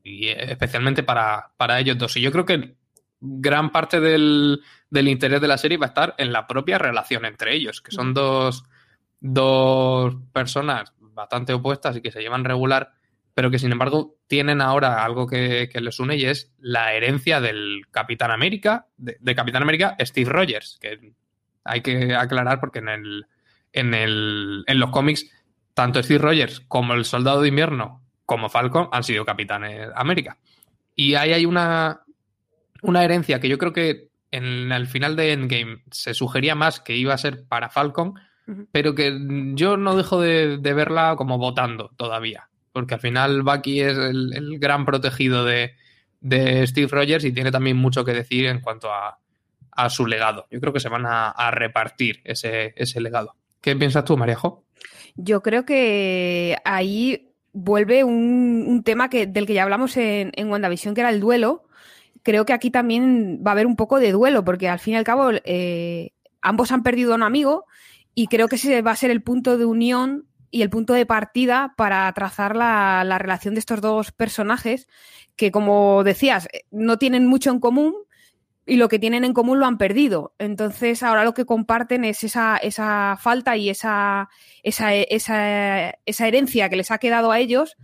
[0.02, 2.16] y especialmente para, para ellos dos.
[2.16, 2.76] Y yo creo que
[3.20, 7.24] gran parte del, del, interés de la serie va a estar en la propia relación
[7.24, 8.64] entre ellos, que son dos,
[9.20, 12.92] dos personas bastante opuestas y que se llevan regular,
[13.32, 17.40] pero que sin embargo tienen ahora algo que, que les une y es la herencia
[17.40, 21.14] del Capitán América, de, de, Capitán América Steve Rogers, que
[21.64, 23.26] hay que aclarar porque en el,
[23.74, 25.30] en el en los cómics
[25.74, 30.38] tanto Steve Rogers como el Soldado de Invierno como Falcon han sido Capitanes América.
[30.94, 32.02] Y ahí hay una,
[32.82, 36.96] una herencia que yo creo que en el final de Endgame se sugería más que
[36.96, 38.14] iba a ser para Falcon,
[38.72, 39.16] pero que
[39.54, 44.34] yo no dejo de, de, verla como votando todavía, porque al final Bucky es el,
[44.34, 45.76] el gran protegido de,
[46.20, 49.18] de, Steve Rogers y tiene también mucho que decir en cuanto a,
[49.70, 50.46] a su legado.
[50.50, 53.36] Yo creo que se van a, a repartir ese, ese, legado.
[53.64, 54.62] ¿Qué piensas tú, Mariajo?
[55.14, 60.94] Yo creo que ahí vuelve un, tema que, del que ya hablamos en, en WandaVision,
[60.94, 61.64] que era el duelo.
[62.22, 64.96] Creo que aquí también va a haber un poco de duelo, porque al fin y
[64.98, 66.10] al cabo eh,
[66.42, 67.64] ambos han perdido a un amigo
[68.14, 71.06] y creo que ese va a ser el punto de unión y el punto de
[71.06, 74.88] partida para trazar la, la, relación de estos dos personajes
[75.36, 77.94] que, como decías, no tienen mucho en común
[78.66, 80.34] y lo que tienen en común lo han perdido.
[80.38, 84.28] Entonces, ahora lo que comparten es esa, esa falta y esa,
[84.62, 87.76] esa, esa, esa herencia que les ha quedado a ellos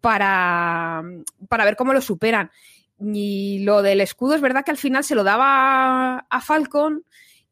[0.00, 1.02] para,
[1.48, 2.50] para ver cómo lo superan.
[3.00, 7.04] Y lo del escudo es verdad que al final se lo daba a Falcon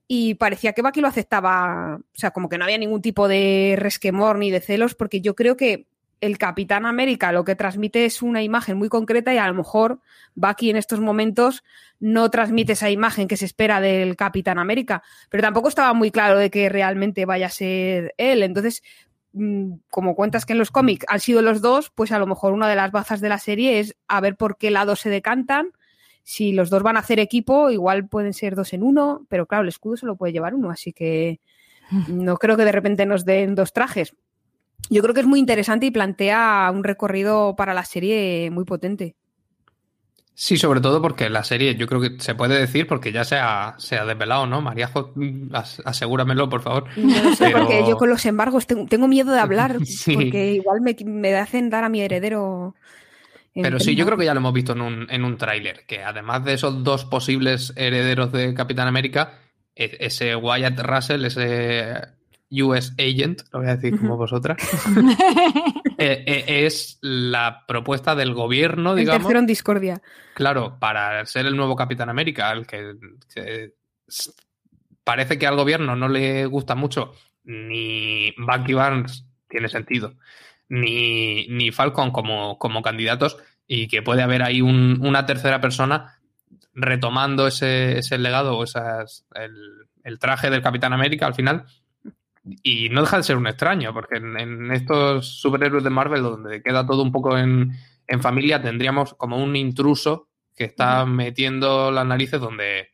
[0.07, 3.77] y parecía que Bucky lo aceptaba, o sea, como que no había ningún tipo de
[3.79, 5.87] resquemor ni de celos, porque yo creo que
[6.21, 10.01] el Capitán América lo que transmite es una imagen muy concreta y a lo mejor
[10.35, 11.65] Bucky en estos momentos
[12.01, 16.39] no transmite esa imagen que se espera del Capitán América, pero tampoco estaba muy claro
[16.39, 18.43] de que realmente vaya a ser él.
[18.43, 18.83] Entonces,
[19.33, 22.53] mm, como cuentas que en los cómics han sido los dos, pues a lo mejor
[22.53, 25.73] una de las bazas de la serie es a ver por qué lado se decantan
[26.29, 29.63] si los dos van a hacer equipo, igual pueden ser dos en uno, pero claro,
[29.63, 31.41] el escudo se lo puede llevar uno, así que
[32.09, 34.15] no creo que de repente nos den dos trajes.
[34.91, 39.17] Yo creo que es muy interesante y plantea un recorrido para la serie muy potente.
[40.35, 43.37] Sí, sobre todo porque la serie, yo creo que se puede decir porque ya se
[43.37, 44.61] ha, se ha desvelado, ¿no?
[44.61, 44.89] María,
[45.85, 46.85] asegúramelo, por favor.
[46.97, 47.59] No sé, Pero...
[47.59, 50.15] porque yo con los embargos tengo, tengo miedo de hablar, sí.
[50.15, 52.75] porque igual me, me hacen dar a mi heredero
[53.63, 56.03] pero sí, yo creo que ya lo hemos visto en un, en un tráiler, que
[56.03, 59.39] además de esos dos posibles herederos de Capitán América,
[59.75, 61.95] e, ese Wyatt Russell, ese
[62.51, 64.57] US Agent, lo voy a decir como vosotras,
[65.99, 69.23] eh, es la propuesta del gobierno, digamos.
[69.23, 70.03] Tercero en discordia.
[70.35, 72.95] Claro, para ser el nuevo Capitán América, el que,
[73.35, 73.75] que
[75.05, 77.13] parece que al gobierno no le gusta mucho
[77.45, 80.15] ni Bucky Barnes, tiene sentido,
[80.69, 86.19] ni, ni Falcon como, como candidatos y que puede haber ahí un, una tercera persona
[86.75, 89.55] retomando ese, ese legado o esas, el,
[90.05, 91.65] el, traje del Capitán América al final.
[92.63, 96.63] Y no deja de ser un extraño, porque en, en estos superhéroes de Marvel, donde
[96.63, 97.73] queda todo un poco en,
[98.07, 102.89] en, familia, tendríamos como un intruso que está metiendo las narices donde,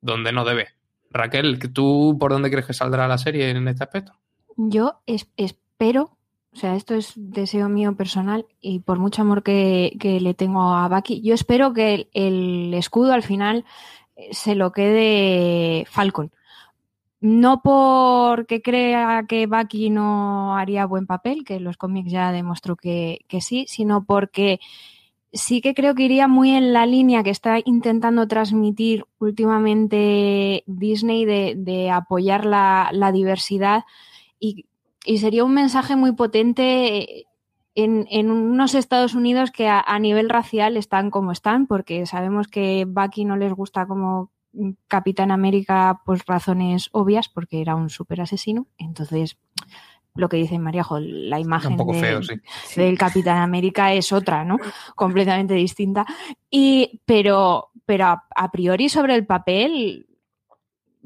[0.00, 0.68] donde no debe.
[1.10, 4.12] Raquel, ¿tú por dónde crees que saldrá la serie en este aspecto?
[4.56, 6.16] Yo es, espero
[6.54, 10.74] o sea, esto es deseo mío personal y por mucho amor que, que le tengo
[10.74, 13.64] a Bucky, yo espero que el, el, escudo al final
[14.30, 16.30] se lo quede Falcon.
[17.22, 23.20] No porque crea que Bucky no haría buen papel, que los cómics ya demostró que,
[23.40, 24.58] sí, sino porque
[25.32, 31.24] sí que creo que iría muy en la línea que está intentando transmitir últimamente Disney
[31.24, 33.84] de, apoyar la, diversidad
[34.40, 34.66] y
[35.18, 37.28] sería un mensaje muy potente
[37.76, 42.84] en, unos Estados Unidos que a, a, nivel racial están como están, porque sabemos que
[42.84, 44.31] Bucky no les gusta como
[44.88, 48.66] Capitán América por razones obvias, porque era un súper asesino.
[48.78, 49.38] Entonces,
[50.14, 52.34] lo que dice Mariajo, la imagen de, feo, sí.
[52.76, 54.58] del Capitán América es otra, ¿no?
[54.94, 56.04] Completamente distinta.
[56.50, 60.06] Y, pero, pero a, a priori sobre el papel,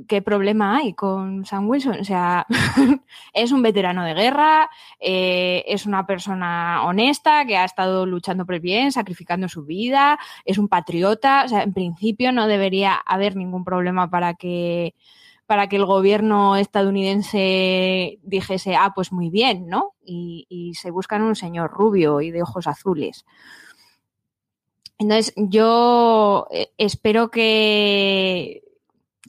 [0.08, 2.00] qué problema hay con Sam Wilson.
[2.00, 2.46] O sea,
[3.32, 8.56] es un veterano de guerra, eh, es una persona honesta que ha estado luchando por
[8.56, 11.44] el bien, sacrificando su vida, es un patriota.
[11.44, 14.94] O sea, en principio no debería haber ningún problema para que
[15.46, 19.94] para que el gobierno estadounidense dijese, ah, pues muy bien, ¿no?
[20.04, 23.24] Y, y se buscan un señor rubio y de ojos azules.
[24.98, 28.65] Entonces, yo eh, espero que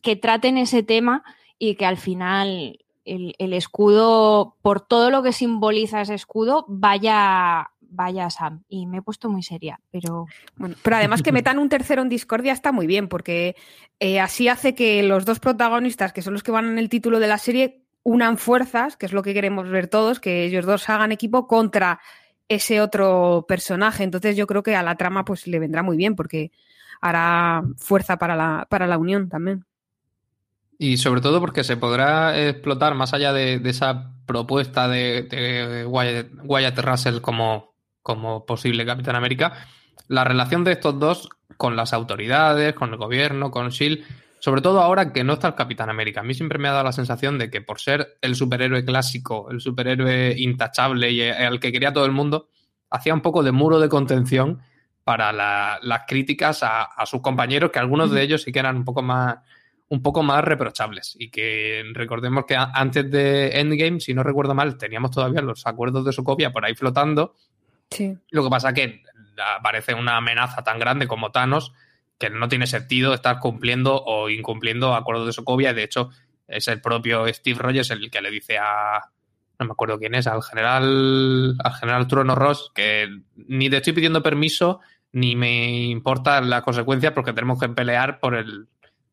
[0.01, 1.23] que traten ese tema
[1.59, 8.29] y que al final el, escudo, por todo lo que simboliza ese escudo, vaya, vaya
[8.29, 8.63] Sam.
[8.67, 10.25] Y me he puesto muy seria, pero.
[10.55, 13.55] Bueno, pero además que metan un tercero en Discordia está muy bien, porque
[13.99, 17.19] eh, así hace que los dos protagonistas, que son los que van en el título
[17.19, 20.89] de la serie, unan fuerzas, que es lo que queremos ver todos, que ellos dos
[20.89, 21.99] hagan equipo contra
[22.49, 24.03] ese otro personaje.
[24.03, 26.51] Entonces yo creo que a la trama pues le vendrá muy bien, porque
[27.01, 29.65] hará fuerza para la, para la unión también.
[30.77, 37.21] Y sobre todo porque se podrá explotar más allá de, esa propuesta de, Wyatt, Russell
[37.21, 39.53] como, como posible Capitán América,
[40.07, 44.03] la relación de estos dos con las autoridades, con el gobierno, con Shield,
[44.39, 46.19] sobre todo ahora que no está el Capitán América.
[46.19, 49.49] A mí siempre me ha dado la sensación de que por ser el superhéroe clásico,
[49.49, 52.49] el superhéroe intachable y al que quería todo el mundo,
[52.91, 54.61] hacía un poco de muro de contención
[55.03, 58.85] para las críticas a, a, sus compañeros, que algunos de ellos sí que eran un
[58.85, 59.37] poco más
[59.89, 61.15] un poco más reprochables.
[61.17, 66.05] Y que recordemos que antes de Endgame, si no recuerdo mal, teníamos todavía los acuerdos
[66.05, 67.35] de Sokovia por ahí flotando.
[67.89, 68.17] Sí.
[68.31, 69.03] Lo que pasa que
[69.57, 71.73] aparece una amenaza tan grande como Thanos
[72.17, 75.73] que no tiene sentido estar cumpliendo o incumpliendo acuerdos de Sokovia.
[75.73, 76.09] De hecho,
[76.47, 79.11] es el propio Steve Rogers el que le dice a.
[79.59, 81.55] No me acuerdo quién es, al general.
[81.63, 87.13] Al general Trueno Ross, que ni te estoy pidiendo permiso, ni me importa la consecuencia
[87.13, 88.67] porque tenemos que pelear por el,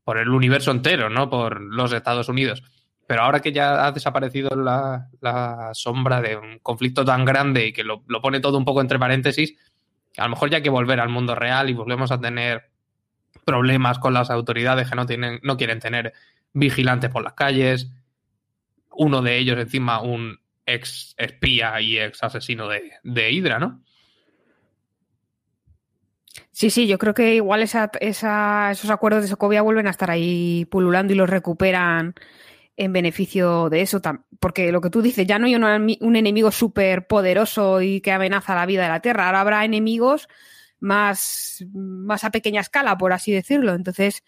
[0.04, 2.62] por el universo entero, no por los Estados Unidos.
[3.06, 7.84] Pero ahora que ya ha desaparecido la, sombra de un conflicto tan grande y que
[7.84, 9.54] lo, pone todo un poco entre paréntesis,
[10.16, 12.70] a lo mejor ya hay que volver al mundo real y volvemos a tener
[13.44, 16.12] problemas con las autoridades que no, tienen, no quieren tener
[16.52, 17.90] vigilantes por las calles.
[18.90, 23.82] Uno de ellos, encima, un ex espía y ex asesino de, de Hydra, ¿no?
[26.54, 30.66] Sí, sí, yo creo que igual esa, esos acuerdos de Sokovia vuelven a estar ahí
[30.66, 32.14] pululando y los recuperan
[32.76, 34.00] en beneficio de eso.
[34.38, 38.54] Porque lo que tú dices, ya no hay un, enemigo súper poderoso y que amenaza
[38.54, 39.26] la vida de la Tierra.
[39.26, 40.28] Ahora habrá enemigos
[40.78, 43.74] más, más a pequeña escala, por así decirlo.
[43.74, 44.22] Entonces,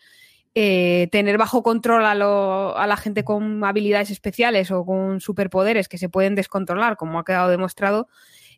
[0.56, 5.98] eh, tener bajo control a, a, la gente con habilidades especiales o con superpoderes que
[5.98, 8.08] se pueden descontrolar, como ha quedado demostrado,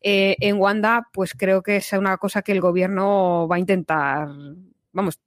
[0.01, 4.29] eh, en Wanda, pues creo que es una cosa que el gobierno va a intentar,
[4.93, 5.19] vamos,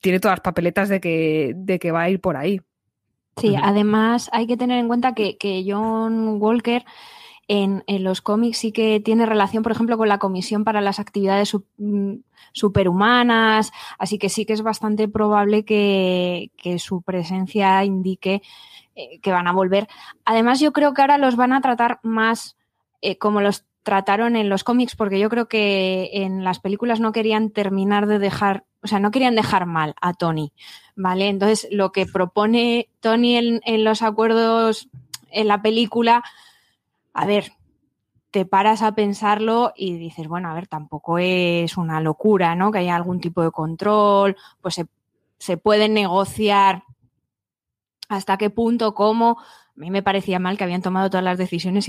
[0.00, 2.60] tiene todas las papeletas de que, de que va a ir por ahí.
[3.38, 6.84] Sí, además hay que tener en cuenta que, John Walker
[7.48, 11.54] en, los cómics sí que tiene relación, por ejemplo, con la Comisión para las Actividades
[11.76, 12.14] mm,
[12.52, 18.42] Superhumanas, así que sí que es bastante probable que, su presencia indique
[18.94, 19.86] eh, que van a volver.
[20.24, 22.56] Además, yo creo que ahora los van a tratar más
[23.02, 27.12] eh, como los trataron en los cómics, porque yo creo que en las películas no
[27.12, 30.52] querían terminar de dejar, o sea, no querían dejar mal a Tony,
[30.96, 31.28] ¿vale?
[31.28, 34.88] Entonces, lo que propone Tony en, los acuerdos
[35.30, 36.24] en la película,
[37.14, 37.52] a ver,
[38.32, 42.72] te paras a pensarlo y dices, bueno, a ver, tampoco es una locura, ¿no?
[42.72, 44.86] Que haya algún tipo de control, pues se,
[45.38, 46.82] se puede negociar
[48.08, 49.38] hasta qué punto, cómo.
[49.38, 51.88] A mí me parecía mal que habían tomado todas las decisiones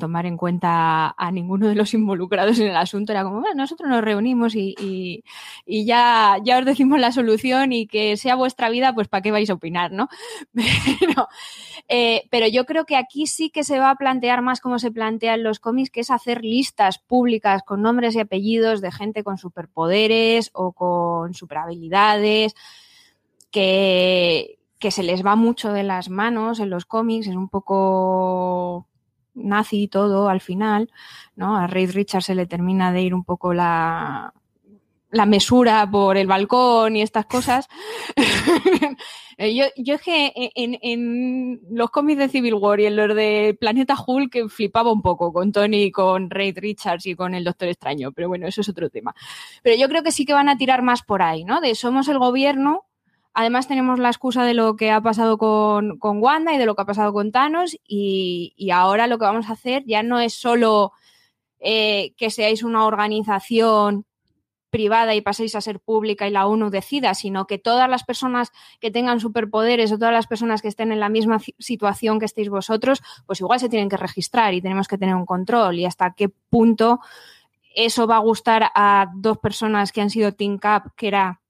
[0.00, 3.12] Tomar en cuenta a ninguno de los involucrados en el asunto.
[3.12, 5.22] Era como, bueno, nosotros nos reunimos y,
[5.66, 9.48] ya, ya os decimos la solución y que sea vuestra vida, pues para qué vais
[9.50, 10.08] a opinar, ¿no?
[11.00, 11.28] Pero,
[11.88, 14.90] eh, pero yo creo que aquí sí que se va a plantear más como se
[14.90, 19.24] plantea en los cómics, que es hacer listas públicas con nombres y apellidos de gente
[19.24, 22.54] con superpoderes o con superhabilidades,
[23.50, 28.88] que, que se les va mucho de las manos en los cómics, es un poco
[29.34, 30.90] nazi todo al final,
[31.36, 31.56] ¿no?
[31.56, 34.32] A Reed Richards se le termina de ir un poco la,
[35.10, 37.68] la mesura por el balcón y estas cosas.
[39.38, 43.56] yo, yo es que en, en, los cómics de Civil War y en los de
[43.58, 48.12] Planeta Hulk flipaba un poco con Tony, con Reed Richards y con el Doctor Extraño,
[48.12, 49.14] pero bueno, eso es otro tema.
[49.62, 51.60] Pero yo creo que sí que van a tirar más por ahí, ¿no?
[51.60, 52.84] De somos el gobierno,
[53.32, 56.82] Además tenemos la excusa de lo que ha pasado con, Wanda y de lo que
[56.82, 60.92] ha pasado con Thanos y, ahora lo que vamos a hacer ya no es solo
[61.60, 64.04] eh, que seáis una organización
[64.70, 68.52] privada y paséis a ser pública y la ONU decida, sino que todas las personas
[68.80, 72.48] que tengan superpoderes o todas las personas que estén en la misma situación que estéis
[72.48, 75.78] vosotros, pues igual se tienen que registrar y tenemos que tener un control.
[75.78, 77.00] Y hasta qué punto
[77.74, 81.40] eso va a gustar a dos personas que han sido Team Cap, que era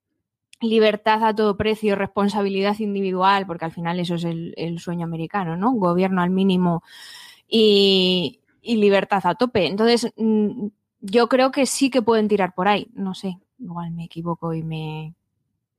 [0.60, 5.56] libertad a todo precio, responsabilidad individual, porque al final eso es el, el sueño americano,
[5.56, 5.72] ¿no?
[5.72, 6.82] Gobierno al mínimo
[7.48, 9.66] y, y libertad a tope.
[9.66, 10.68] Entonces, mm,
[11.00, 12.88] yo creo que sí que pueden tirar por ahí.
[12.94, 15.14] No sé, igual me equivoco y me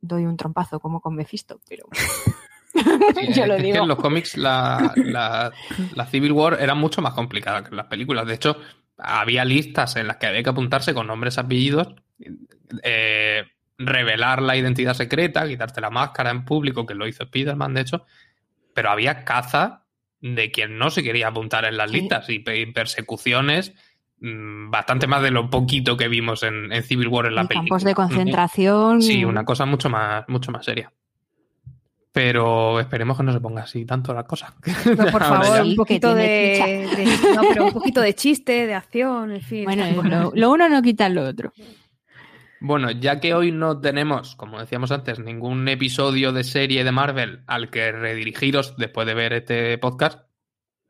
[0.02, 1.86] doy un trompazo como con Mephisto, pero...
[1.94, 2.74] Sí,
[3.34, 3.74] yo lo digo.
[3.74, 5.52] Que en los cómics la, la,
[5.94, 8.26] la, Civil War era mucho más complicada que en las películas.
[8.26, 8.58] De hecho,
[8.98, 11.94] había listas en las que había que apuntarse con nombres, apellidos,
[12.84, 13.44] eh,
[13.86, 18.06] revelar la identidad secreta, quitarte la máscara en público, que lo hizo Spider-Man, de hecho,
[18.74, 19.84] pero había caza
[20.22, 23.74] de quien no se quería apuntar en las listas y persecuciones
[24.20, 27.48] mm, bastante más de lo poquito que vimos en, en Civil War en la y
[27.48, 27.70] película.
[27.70, 29.02] Campos de concentración.
[29.02, 30.92] Sí, una cosa mucho más, mucho más seria.
[32.14, 34.54] Pero esperemos que no se ponga así tanto la cosa.
[34.98, 39.32] No, por favor, un poquito de, de, no, pero un poquito de chiste, de acción,
[39.32, 39.64] en fin.
[39.64, 41.54] Bueno, lo, lo uno no quita lo otro.
[42.64, 47.42] Bueno, ya que hoy no tenemos, como decíamos antes, ningún episodio de serie de Marvel
[47.48, 50.30] al que redirigiros después de ver este podcast,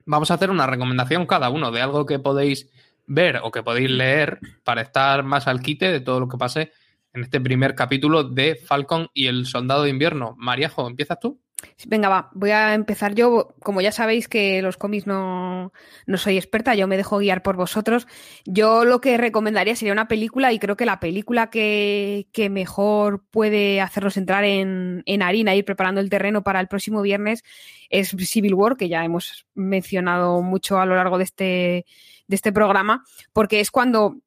[0.06, 2.70] vamos a hacer una recomendación cada uno de algo que podéis
[3.08, 6.74] ver o que podéis leer para estar más al quite de todo lo que pase
[7.14, 10.36] en este primer capítulo de Falcon y el Soldado de Invierno.
[10.38, 11.40] Mariajo, ¿empiezas tú?
[11.86, 13.56] Venga, va, voy a empezar yo.
[13.62, 15.74] Como ya sabéis que los cómics no,
[16.06, 18.08] no soy experta, yo me dejo guiar por vosotros.
[18.46, 23.24] Yo lo que recomendaría sería una película y creo que la película que, que mejor
[23.30, 27.44] puede hacernos entrar en, en harina, ir preparando el terreno para el próximo viernes
[27.90, 31.86] es Civil War, que ya hemos mencionado mucho a lo largo de este,
[32.28, 33.04] de este programa,
[33.34, 34.18] porque es cuando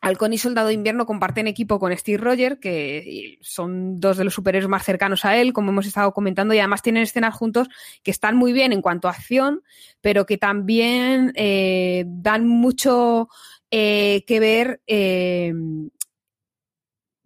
[0.00, 4.34] Halcón y Soldado de Invierno comparten equipo con Steve Rogers, que son dos de los
[4.34, 7.68] superhéroes más cercanos a él, como hemos estado comentando, y además tienen escenas juntos
[8.02, 9.62] que están muy bien en cuanto a acción,
[10.00, 13.28] pero que también eh, dan mucho
[13.70, 15.52] eh, que ver eh,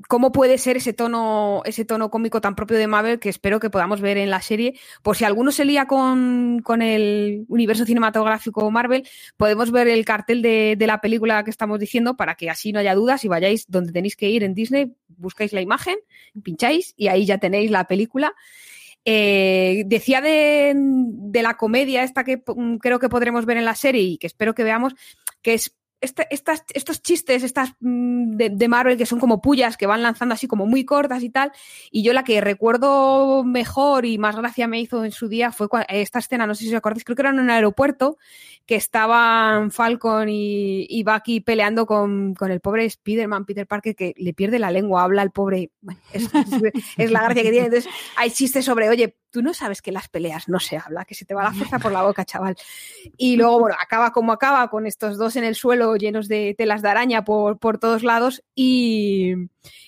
[0.09, 3.71] cómo puede ser ese tono, ese tono cómico tan propio de Marvel que espero que
[3.71, 4.79] podamos ver en la serie.
[5.03, 10.43] Por si alguno se lía con, con el universo cinematográfico Marvel, podemos ver el cartel
[10.43, 13.67] de, de, la película que estamos diciendo para que así no haya dudas y vayáis
[13.69, 15.97] donde tenéis que ir en Disney, buscáis la imagen,
[16.43, 18.35] pincháis y ahí ya tenéis la película.
[19.07, 22.43] Eh, decía de, de la comedia esta que
[22.81, 24.95] creo que podremos ver en la serie y que espero que veamos,
[25.43, 25.75] que es
[26.05, 30.35] estas, estos chistes, estas mm, de, de, Marvel que son como pullas que van lanzando
[30.35, 31.53] así como muy cortas y tal.
[31.91, 35.69] Y yo la que recuerdo mejor y más gracia me hizo en su día fue
[35.89, 38.19] esta escena, no sé si os acordáis, creo que era en un aeropuerto
[38.67, 44.15] que estaban Falcon y, y Bucky peleando con, con, el pobre Spider-Man, Peter Parker, que
[44.17, 45.71] le pierde la lengua, habla el pobre.
[45.83, 46.29] Bueno, es,
[46.97, 47.67] es, la gracia que tiene.
[47.67, 51.17] Entonces hay chistes sobre, oye, tú no sabes que las peleas no se habla, que
[51.17, 52.57] se te va la fuerza por la boca, chaval.
[53.17, 56.83] Y luego, bueno, acaba como acaba con estos dos en el suelo llenos de telas
[56.83, 59.35] de araña por, por todos lados y,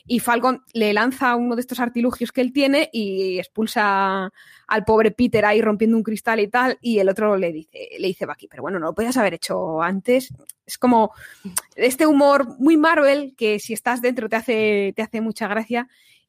[0.05, 4.32] y Falcon le lanza uno de estos artilugios que él tiene y expulsa
[4.66, 8.09] al pobre Peter ahí rompiendo un cristal y tal, y el otro le dice, le
[8.09, 10.34] dice Bucky, pero bueno, no lo podías haber hecho antes.
[10.66, 11.12] Es como
[11.76, 15.88] este humor muy Marvel que si estás dentro te hace, te hace mucha gracia.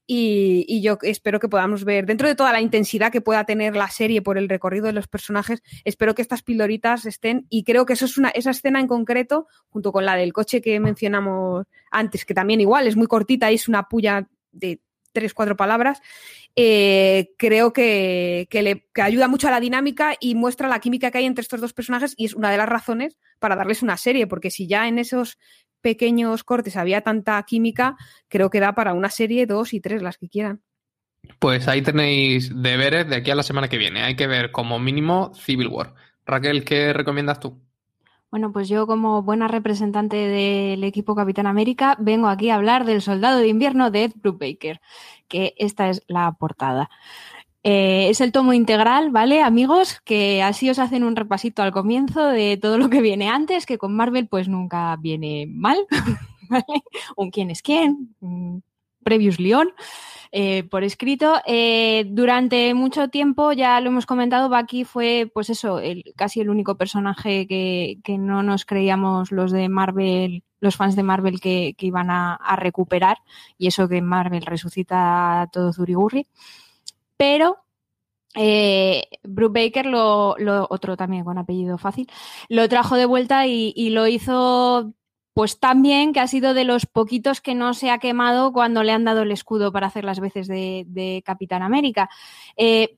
[0.10, 3.90] Y, yo espero que podamos ver, dentro de toda la intensidad que pueda tener la
[3.90, 7.94] serie por el recorrido de los personajes, espero que estas pildoritas estén, y creo que
[7.94, 12.24] eso es una, esa escena en concreto, junto con la del coche que mencionamos antes,
[12.24, 14.80] que también igual es muy cortita y es una puya de
[15.12, 16.02] tres, cuatro palabras,
[16.56, 21.12] eh, creo que, que, le, que ayuda mucho a la dinámica y muestra la química
[21.12, 23.98] que hay entre estos dos personajes y es una de las razones para darles una
[23.98, 25.38] serie, porque si ya en esos
[25.88, 27.96] pequeños cortes había tanta química,
[28.28, 30.60] creo que da para una serie, dos y tres, las que quieran.
[31.40, 34.04] Pues ahí tenéis deberes de aquí a la semana que viene.
[34.04, 35.94] Hay que ver como mínimo Civil War.
[36.26, 37.62] Raquel, ¿qué recomiendas tú?
[38.30, 43.02] Bueno, pues yo como buena representante del equipo Capitán América vengo aquí a hablar del
[43.02, 44.82] Soldado de Invierno de Ed Brubaker,
[45.30, 46.90] que esta es la portada.
[47.70, 50.00] Eh, es el tomo integral, ¿vale, amigos?
[50.06, 53.78] Que así os hacen un repasito al comienzo de todo lo que viene antes, que
[53.78, 55.78] con Marvel pues nunca viene mal,
[56.50, 56.64] ¿vale?
[57.18, 58.16] Un quién es quién,
[59.04, 59.74] Previous León.
[60.32, 61.42] Eh, por escrito.
[61.46, 66.50] Eh, durante mucho tiempo, ya lo hemos comentado, Bucky fue, pues eso, el, casi el
[66.50, 71.76] único personaje que, que, no nos creíamos los de Marvel, los fans de Marvel que,
[71.78, 73.18] que iban a, a, recuperar,
[73.58, 76.28] y eso que Marvel resucita todo Zurigurri.
[77.18, 77.58] Pero
[78.36, 80.36] eh, Bruce Baker, lo,
[80.70, 82.08] otro también con apellido fácil,
[82.50, 84.94] lo trajo de vuelta y, lo hizo
[85.34, 88.92] pues también que ha sido de los poquitos que no se ha quemado cuando le
[88.92, 92.10] han dado el escudo para hacer las veces de, de Capitán América.
[92.56, 92.98] Eh,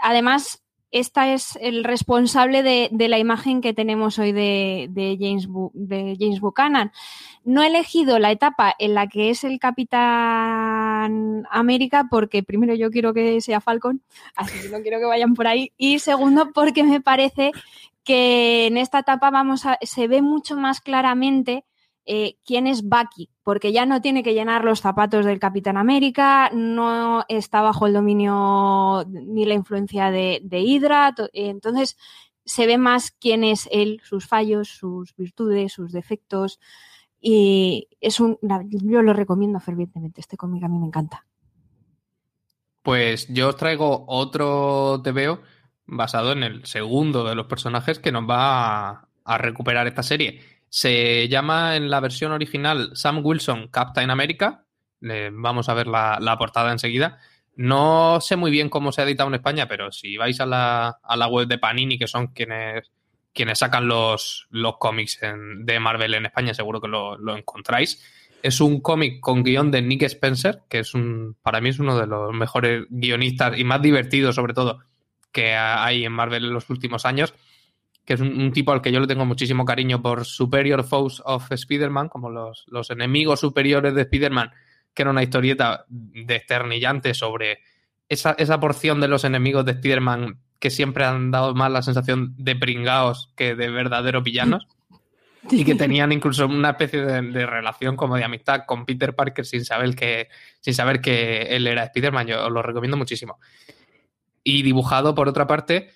[0.00, 6.92] además, esta es el responsable de, la imagen que tenemos hoy de, James, Buchanan.
[7.44, 12.90] No he elegido la etapa en la que es el Capitán América porque primero yo
[12.90, 14.02] quiero que sea Falcon,
[14.34, 15.72] así que no quiero que vayan por ahí.
[15.76, 17.52] Y segundo porque me parece
[18.04, 21.64] que en esta etapa vamos se ve mucho más claramente
[22.12, 26.50] eh, quién es Bucky, porque ya no tiene que llenar los zapatos del Capitán América,
[26.52, 31.96] no está bajo el dominio ni la influencia de, Hydra, entonces
[32.44, 36.58] se ve más quién es él, sus fallos, sus virtudes, sus defectos.
[37.20, 38.38] Y es un.
[38.70, 40.20] Yo lo recomiendo fervientemente.
[40.20, 41.24] Este cómic a mí me encanta.
[42.82, 45.42] Pues yo os traigo otro TVO
[45.86, 50.59] basado en el segundo de los personajes que nos va a recuperar esta serie.
[50.70, 54.64] Se llama en la versión original Sam Wilson Captain America.
[55.32, 57.18] vamos a ver la, portada enseguida.
[57.56, 61.26] No sé muy bien cómo se ha editado en España, pero si vais a la,
[61.28, 62.92] web de Panini, que son quienes,
[63.34, 68.00] quienes sacan los, los cómics de Marvel en España, seguro que lo, encontráis.
[68.40, 71.98] Es un cómic con guion de Nick Spencer, que es un, para mí es uno
[71.98, 74.78] de los mejores guionistas y más divertidos, sobre todo,
[75.32, 77.34] que hay en Marvel en los últimos años
[78.10, 81.52] que es un, tipo al que yo le tengo muchísimo cariño por Superior Foes of
[81.52, 84.50] Spider-Man, como los, enemigos superiores de Spider-Man,
[84.92, 87.60] que era una historieta desternillante sobre
[88.08, 92.34] esa, esa porción de los enemigos de Spider-Man que siempre han dado más la sensación
[92.36, 94.66] de pringaos que de verdaderos villanos.
[95.48, 99.64] y que tenían incluso una especie de, relación como de amistad con Peter Parker sin
[99.64, 100.26] saber que,
[100.58, 102.26] sin saber que él era Spider-Man.
[102.26, 103.38] Yo os lo recomiendo muchísimo.
[104.42, 105.90] Y dibujado, por otra parte,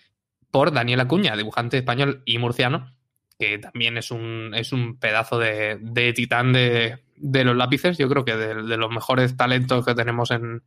[0.54, 2.94] por Daniel Acuña, dibujante español y murciano,
[3.36, 7.98] que también es un, es un pedazo de, titán de, los lápices.
[7.98, 10.62] Yo creo que de, los mejores talentos que tenemos en,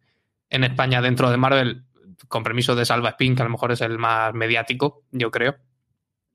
[0.49, 1.83] España dentro de Marvel,
[2.27, 5.55] con permiso de Salva Spin, que a lo mejor es el más mediático, yo creo.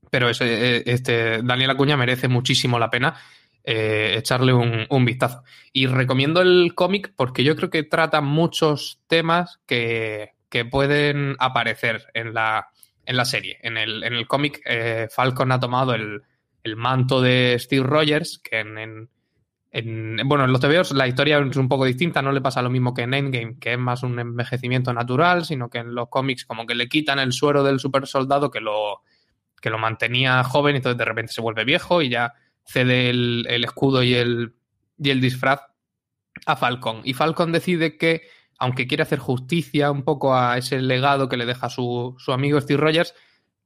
[0.09, 3.17] Pero ese, este Daniel Acuña merece muchísimo la pena
[3.65, 5.43] eh, echarle un, un, vistazo.
[5.75, 12.07] Y recomiendo el cómic porque yo creo que trata muchos temas que, que pueden aparecer
[12.15, 12.72] en la,
[13.05, 13.59] en la serie.
[13.63, 16.23] En el, en el cómic, eh, Falcon ha tomado el,
[16.77, 19.09] manto de Steve Rogers, que en,
[20.29, 22.95] bueno, en los TVOs la historia es un poco distinta, no le pasa lo mismo
[22.95, 26.67] que en Endgame, que es más un envejecimiento natural, sino que en los cómics como
[26.67, 29.03] que le quitan el suero del super soldado que lo,
[29.61, 32.35] que lo mantenía joven y entonces de repente se vuelve viejo y ya
[32.65, 34.55] cede el, el escudo y el,
[34.99, 35.61] y el disfraz
[36.47, 37.01] a Falcon.
[37.05, 38.23] Y Falcon decide que
[38.63, 42.81] aunque quiere hacer justicia un poco a ese legado que le deja su, amigo Steve
[42.81, 43.13] Rogers,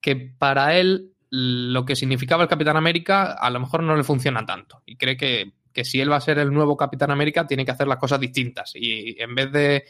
[0.01, 4.47] que para él lo que significaba el Capitán América a lo mejor no le funciona
[4.47, 4.83] tanto.
[4.87, 5.53] Y cree que,
[5.85, 8.73] si él va a ser el nuevo Capitán América, tiene que hacer las cosas distintas.
[8.75, 9.85] Y en vez de,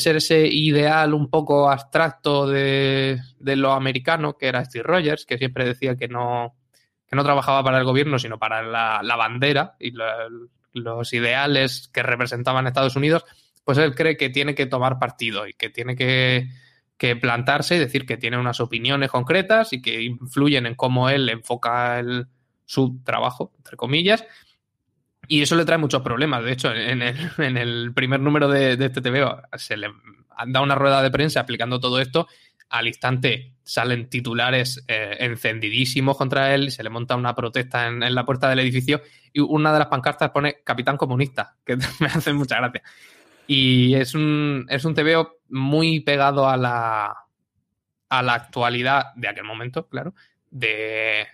[0.00, 5.64] ser ese ideal un poco abstracto de, lo americano, que era Steve Rogers, que siempre
[5.64, 6.56] decía que no,
[7.12, 9.92] no trabajaba para el gobierno, sino para la, bandera y
[10.72, 13.24] los ideales que representaban Estados Unidos,
[13.70, 16.48] pues él cree que tiene que tomar partido y que tiene que,
[17.20, 22.02] plantarse y decir que tiene unas opiniones concretas y que influyen en cómo él enfoca
[22.64, 24.24] su trabajo, entre comillas.
[25.28, 26.42] Y eso le trae muchos problemas.
[26.42, 29.90] De hecho, en el, primer número de, este TVO se le
[30.48, 32.26] da una rueda de prensa explicando todo esto.
[32.70, 38.16] Al instante salen titulares eh, encendidísimos contra él, se le monta una protesta en, en,
[38.16, 39.00] la puerta del edificio
[39.32, 42.82] y una de las pancartas pone Capitán Comunista, que me hace mucha gracia.
[43.46, 47.14] Y es un, es un TVO muy pegado a la,
[48.08, 50.14] a la actualidad de aquel momento, claro,
[50.50, 51.26] de,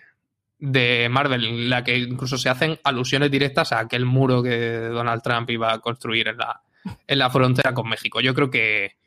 [0.59, 5.21] de Marvel, en la que incluso se hacen alusiones directas a aquel muro que Donald
[5.21, 6.61] Trump iba a construir en la,
[7.05, 8.21] en la frontera con México.
[8.21, 8.97] Yo creo que,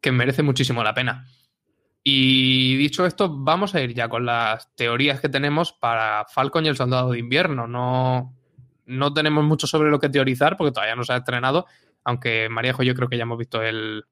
[0.00, 1.26] que merece muchísimo la pena.
[2.02, 6.68] Y dicho esto, vamos a ir ya con las teorías que tenemos para Falcon y
[6.68, 7.66] el Soldado de Invierno.
[7.66, 8.34] No,
[8.86, 11.66] no tenemos mucho sobre lo que teorizar porque todavía no se ha estrenado,
[12.04, 14.04] aunque Maríajo yo creo que ya hemos visto el,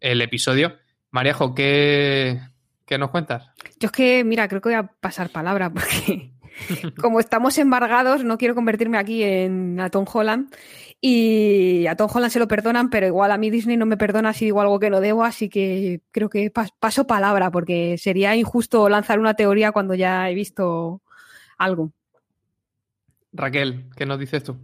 [0.00, 0.76] episodio.
[1.10, 2.40] Maríajo, ¿qué,
[2.86, 3.50] ¿qué, nos cuentas?
[3.80, 6.32] Yo es que, mira, creo que voy a pasar palabra porque
[7.00, 10.54] como estamos embargados, no quiero convertirme aquí en a Tom Holland
[11.00, 14.32] y a Tom Holland se lo perdonan, pero igual a mí Disney no me perdona
[14.32, 18.88] si digo algo que no debo, así que creo que paso palabra porque sería injusto
[18.88, 21.02] lanzar una teoría cuando ya he visto
[21.56, 21.92] algo.
[23.32, 24.56] Raquel, ¿qué nos dices tú?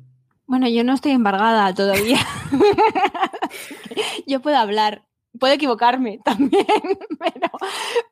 [0.46, 2.18] Bueno, yo no estoy embargada todavía.
[4.26, 5.04] yo puedo hablar.
[5.38, 6.64] Puedo equivocarme también,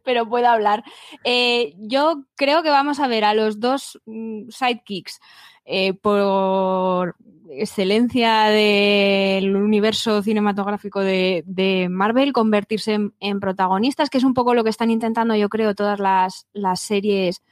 [0.03, 0.83] pero, puedo hablar.
[1.23, 5.21] Eh, yo creo que vamos a ver a los dos mm, sidekicks
[5.65, 7.15] eh, por
[7.49, 14.55] excelencia del universo cinematográfico de, de Marvel, convertirse en, en, protagonistas, que es un poco
[14.55, 17.43] lo que están intentando, yo creo, todas las, las series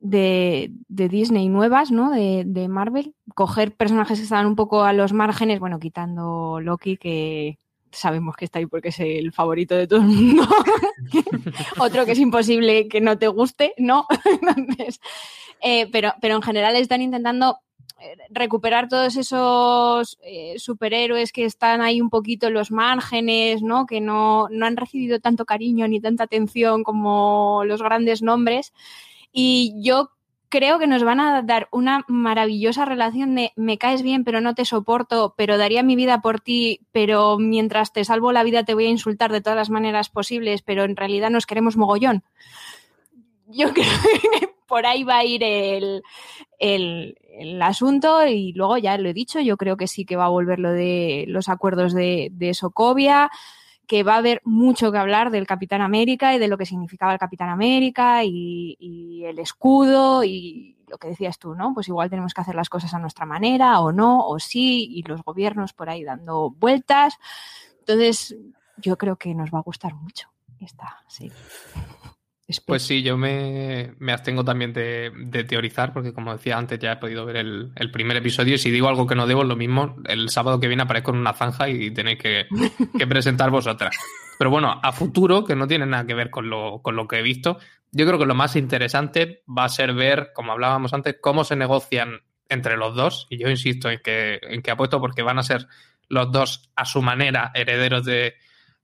[0.00, 2.10] de, de, Disney nuevas, ¿no?
[2.10, 6.96] De, de, Marvel, coger personajes que estaban un poco a los márgenes, bueno, quitando Loki,
[6.96, 7.58] que
[7.90, 10.46] sabemos que está ahí porque es el favorito de todo el mundo.
[11.78, 14.06] Otro que es imposible que no te guste, ¿no?
[15.62, 17.58] Eh, pero, pero en general están intentando
[17.98, 23.86] eh, recuperar todos esos eh, superhéroes que están ahí un poquito en los márgenes, ¿no?
[23.86, 28.74] Que no, no han recibido tanto cariño ni tanta atención como los grandes nombres.
[29.38, 30.12] Y yo
[30.48, 34.54] creo que nos van a dar una maravillosa relación de me caes bien, pero no
[34.54, 38.72] te soporto, pero daría mi vida por ti, pero mientras te salvo la vida te
[38.72, 42.24] voy a insultar de todas las maneras posibles, pero en realidad nos queremos mogollón.
[43.48, 43.84] Yo creo
[44.32, 46.02] que por ahí va a ir el,
[46.58, 50.24] el, el, asunto y luego ya lo he dicho, yo creo que sí que va
[50.24, 53.30] a volver lo de los acuerdos de, de Sokovia
[53.86, 57.12] que va a haber mucho que hablar del Capitán América y de lo que significaba
[57.12, 61.74] el Capitán América y, el escudo y lo que decías tú, ¿no?
[61.74, 65.02] Pues igual tenemos que hacer las cosas a nuestra manera o no, o sí, y
[65.02, 67.18] los gobiernos por ahí dando vueltas.
[67.80, 68.36] Entonces,
[68.76, 70.28] yo creo que nos va a gustar mucho
[70.60, 71.04] esta
[72.64, 76.92] Pues sí, yo me, me abstengo también de, de, teorizar, porque como decía antes, ya
[76.92, 79.56] he podido ver el, el, primer episodio y si digo algo que no debo, lo
[79.56, 82.46] mismo, el sábado que viene aparezco en una zanja y tenéis que,
[82.96, 83.96] que presentar vosotras.
[84.38, 87.18] Pero bueno, a futuro, que no tiene nada que ver con lo, con lo que
[87.18, 87.58] he visto,
[87.90, 91.56] yo creo que lo más interesante va a ser ver, como hablábamos antes, cómo se
[91.56, 95.42] negocian entre los dos, y yo insisto en que, en que apuesto porque van a
[95.42, 95.66] ser
[96.08, 98.34] los dos a su manera herederos de,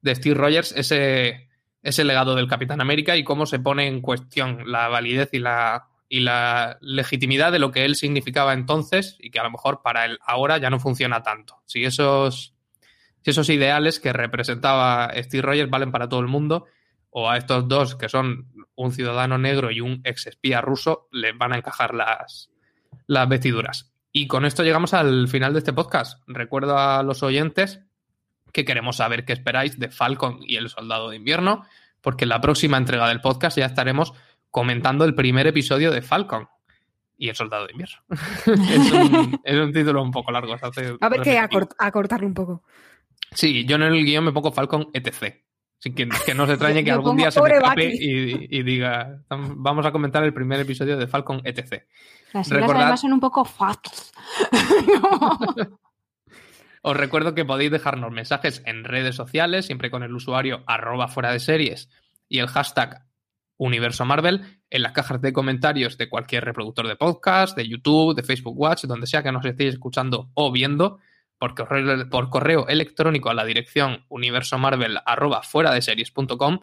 [0.01, 1.49] de Steve Rogers, ese
[1.83, 5.89] ese legado del Capitán América y cómo se pone en cuestión la validez y la,
[6.09, 10.05] y la legitimidad de lo que él significaba entonces y que a lo mejor para
[10.05, 11.63] él ahora ya no funciona tanto.
[11.67, 12.55] Si esos,
[13.23, 16.67] si esos ideales que representaba Steve Rogers valen para todo el mundo,
[17.11, 21.37] o a estos dos que son un ciudadano negro y un ex espía ruso, les
[21.37, 22.51] van a encajar las,
[23.07, 23.93] las vestiduras.
[24.13, 26.23] Y con esto llegamos al final de este podcast.
[26.27, 27.81] Recuerdo a los oyentes
[28.53, 31.65] que queremos saber qué esperáis de Falcon y el Soldado de Invierno,
[32.01, 34.13] porque en la próxima entrega del podcast ya estaremos
[34.51, 36.49] comentando el primer episodio de Falcon
[37.17, 37.99] y el Soldado de Invierno.
[38.11, 40.55] es, un, es, un, título un poco largo.
[40.55, 42.63] Hace a ver que acort acortarlo un poco.
[43.31, 45.37] Sí, yo en el guion me pongo Falcon etc.
[45.79, 49.23] Así que, que no se extrañe que algún día se me escape y, y, diga,
[49.29, 51.85] vamos a comentar el primer episodio de Falcon etc.
[52.33, 52.83] Las siglas Recordad...
[52.83, 54.13] además son un poco facts.
[56.83, 61.33] Os recuerdo que podéis dejarnos mensajes en redes sociales, siempre con el usuario arroba fuera
[61.33, 61.89] de series
[62.29, 63.07] y el hashtag
[63.57, 68.25] Universo Marvel en las cajas de comentarios de cualquier reproductor de podcast, de YouTube, de
[68.25, 70.99] Facebook Watch, donde sea que nos estéis escuchando o viendo,
[71.39, 76.59] por correo, por correo electrónico a la dirección universomarvel arroba fuera de series.com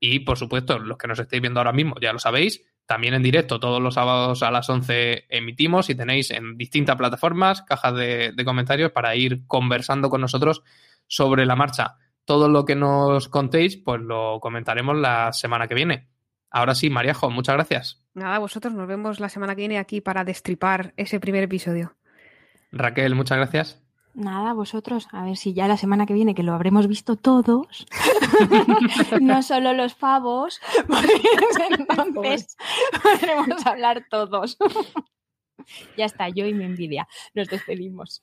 [0.00, 3.22] y por supuesto los que nos estéis viendo ahora mismo ya lo sabéis, también en
[3.22, 8.32] directo, todos los sábados a las 11 emitimos y tenéis en distintas plataformas cajas de,
[8.32, 10.62] de, comentarios para ir conversando con nosotros
[11.06, 11.96] sobre la marcha.
[12.26, 16.10] Todo lo que nos contéis, pues lo comentaremos la semana que viene.
[16.50, 18.04] Ahora sí, Mariajo, muchas gracias.
[18.12, 21.96] Nada, vosotros nos vemos la semana que viene aquí para destripar ese primer episodio.
[22.72, 23.81] Raquel, muchas gracias.
[24.14, 27.86] Nada, vosotros, a ver si ya la semana que viene, que lo habremos visto todos,
[29.22, 31.10] no solo los pavos, pues
[31.70, 32.56] entonces
[33.02, 34.58] podremos hablar todos.
[35.96, 37.08] ya está, yo y mi envidia.
[37.34, 38.22] Nos despedimos.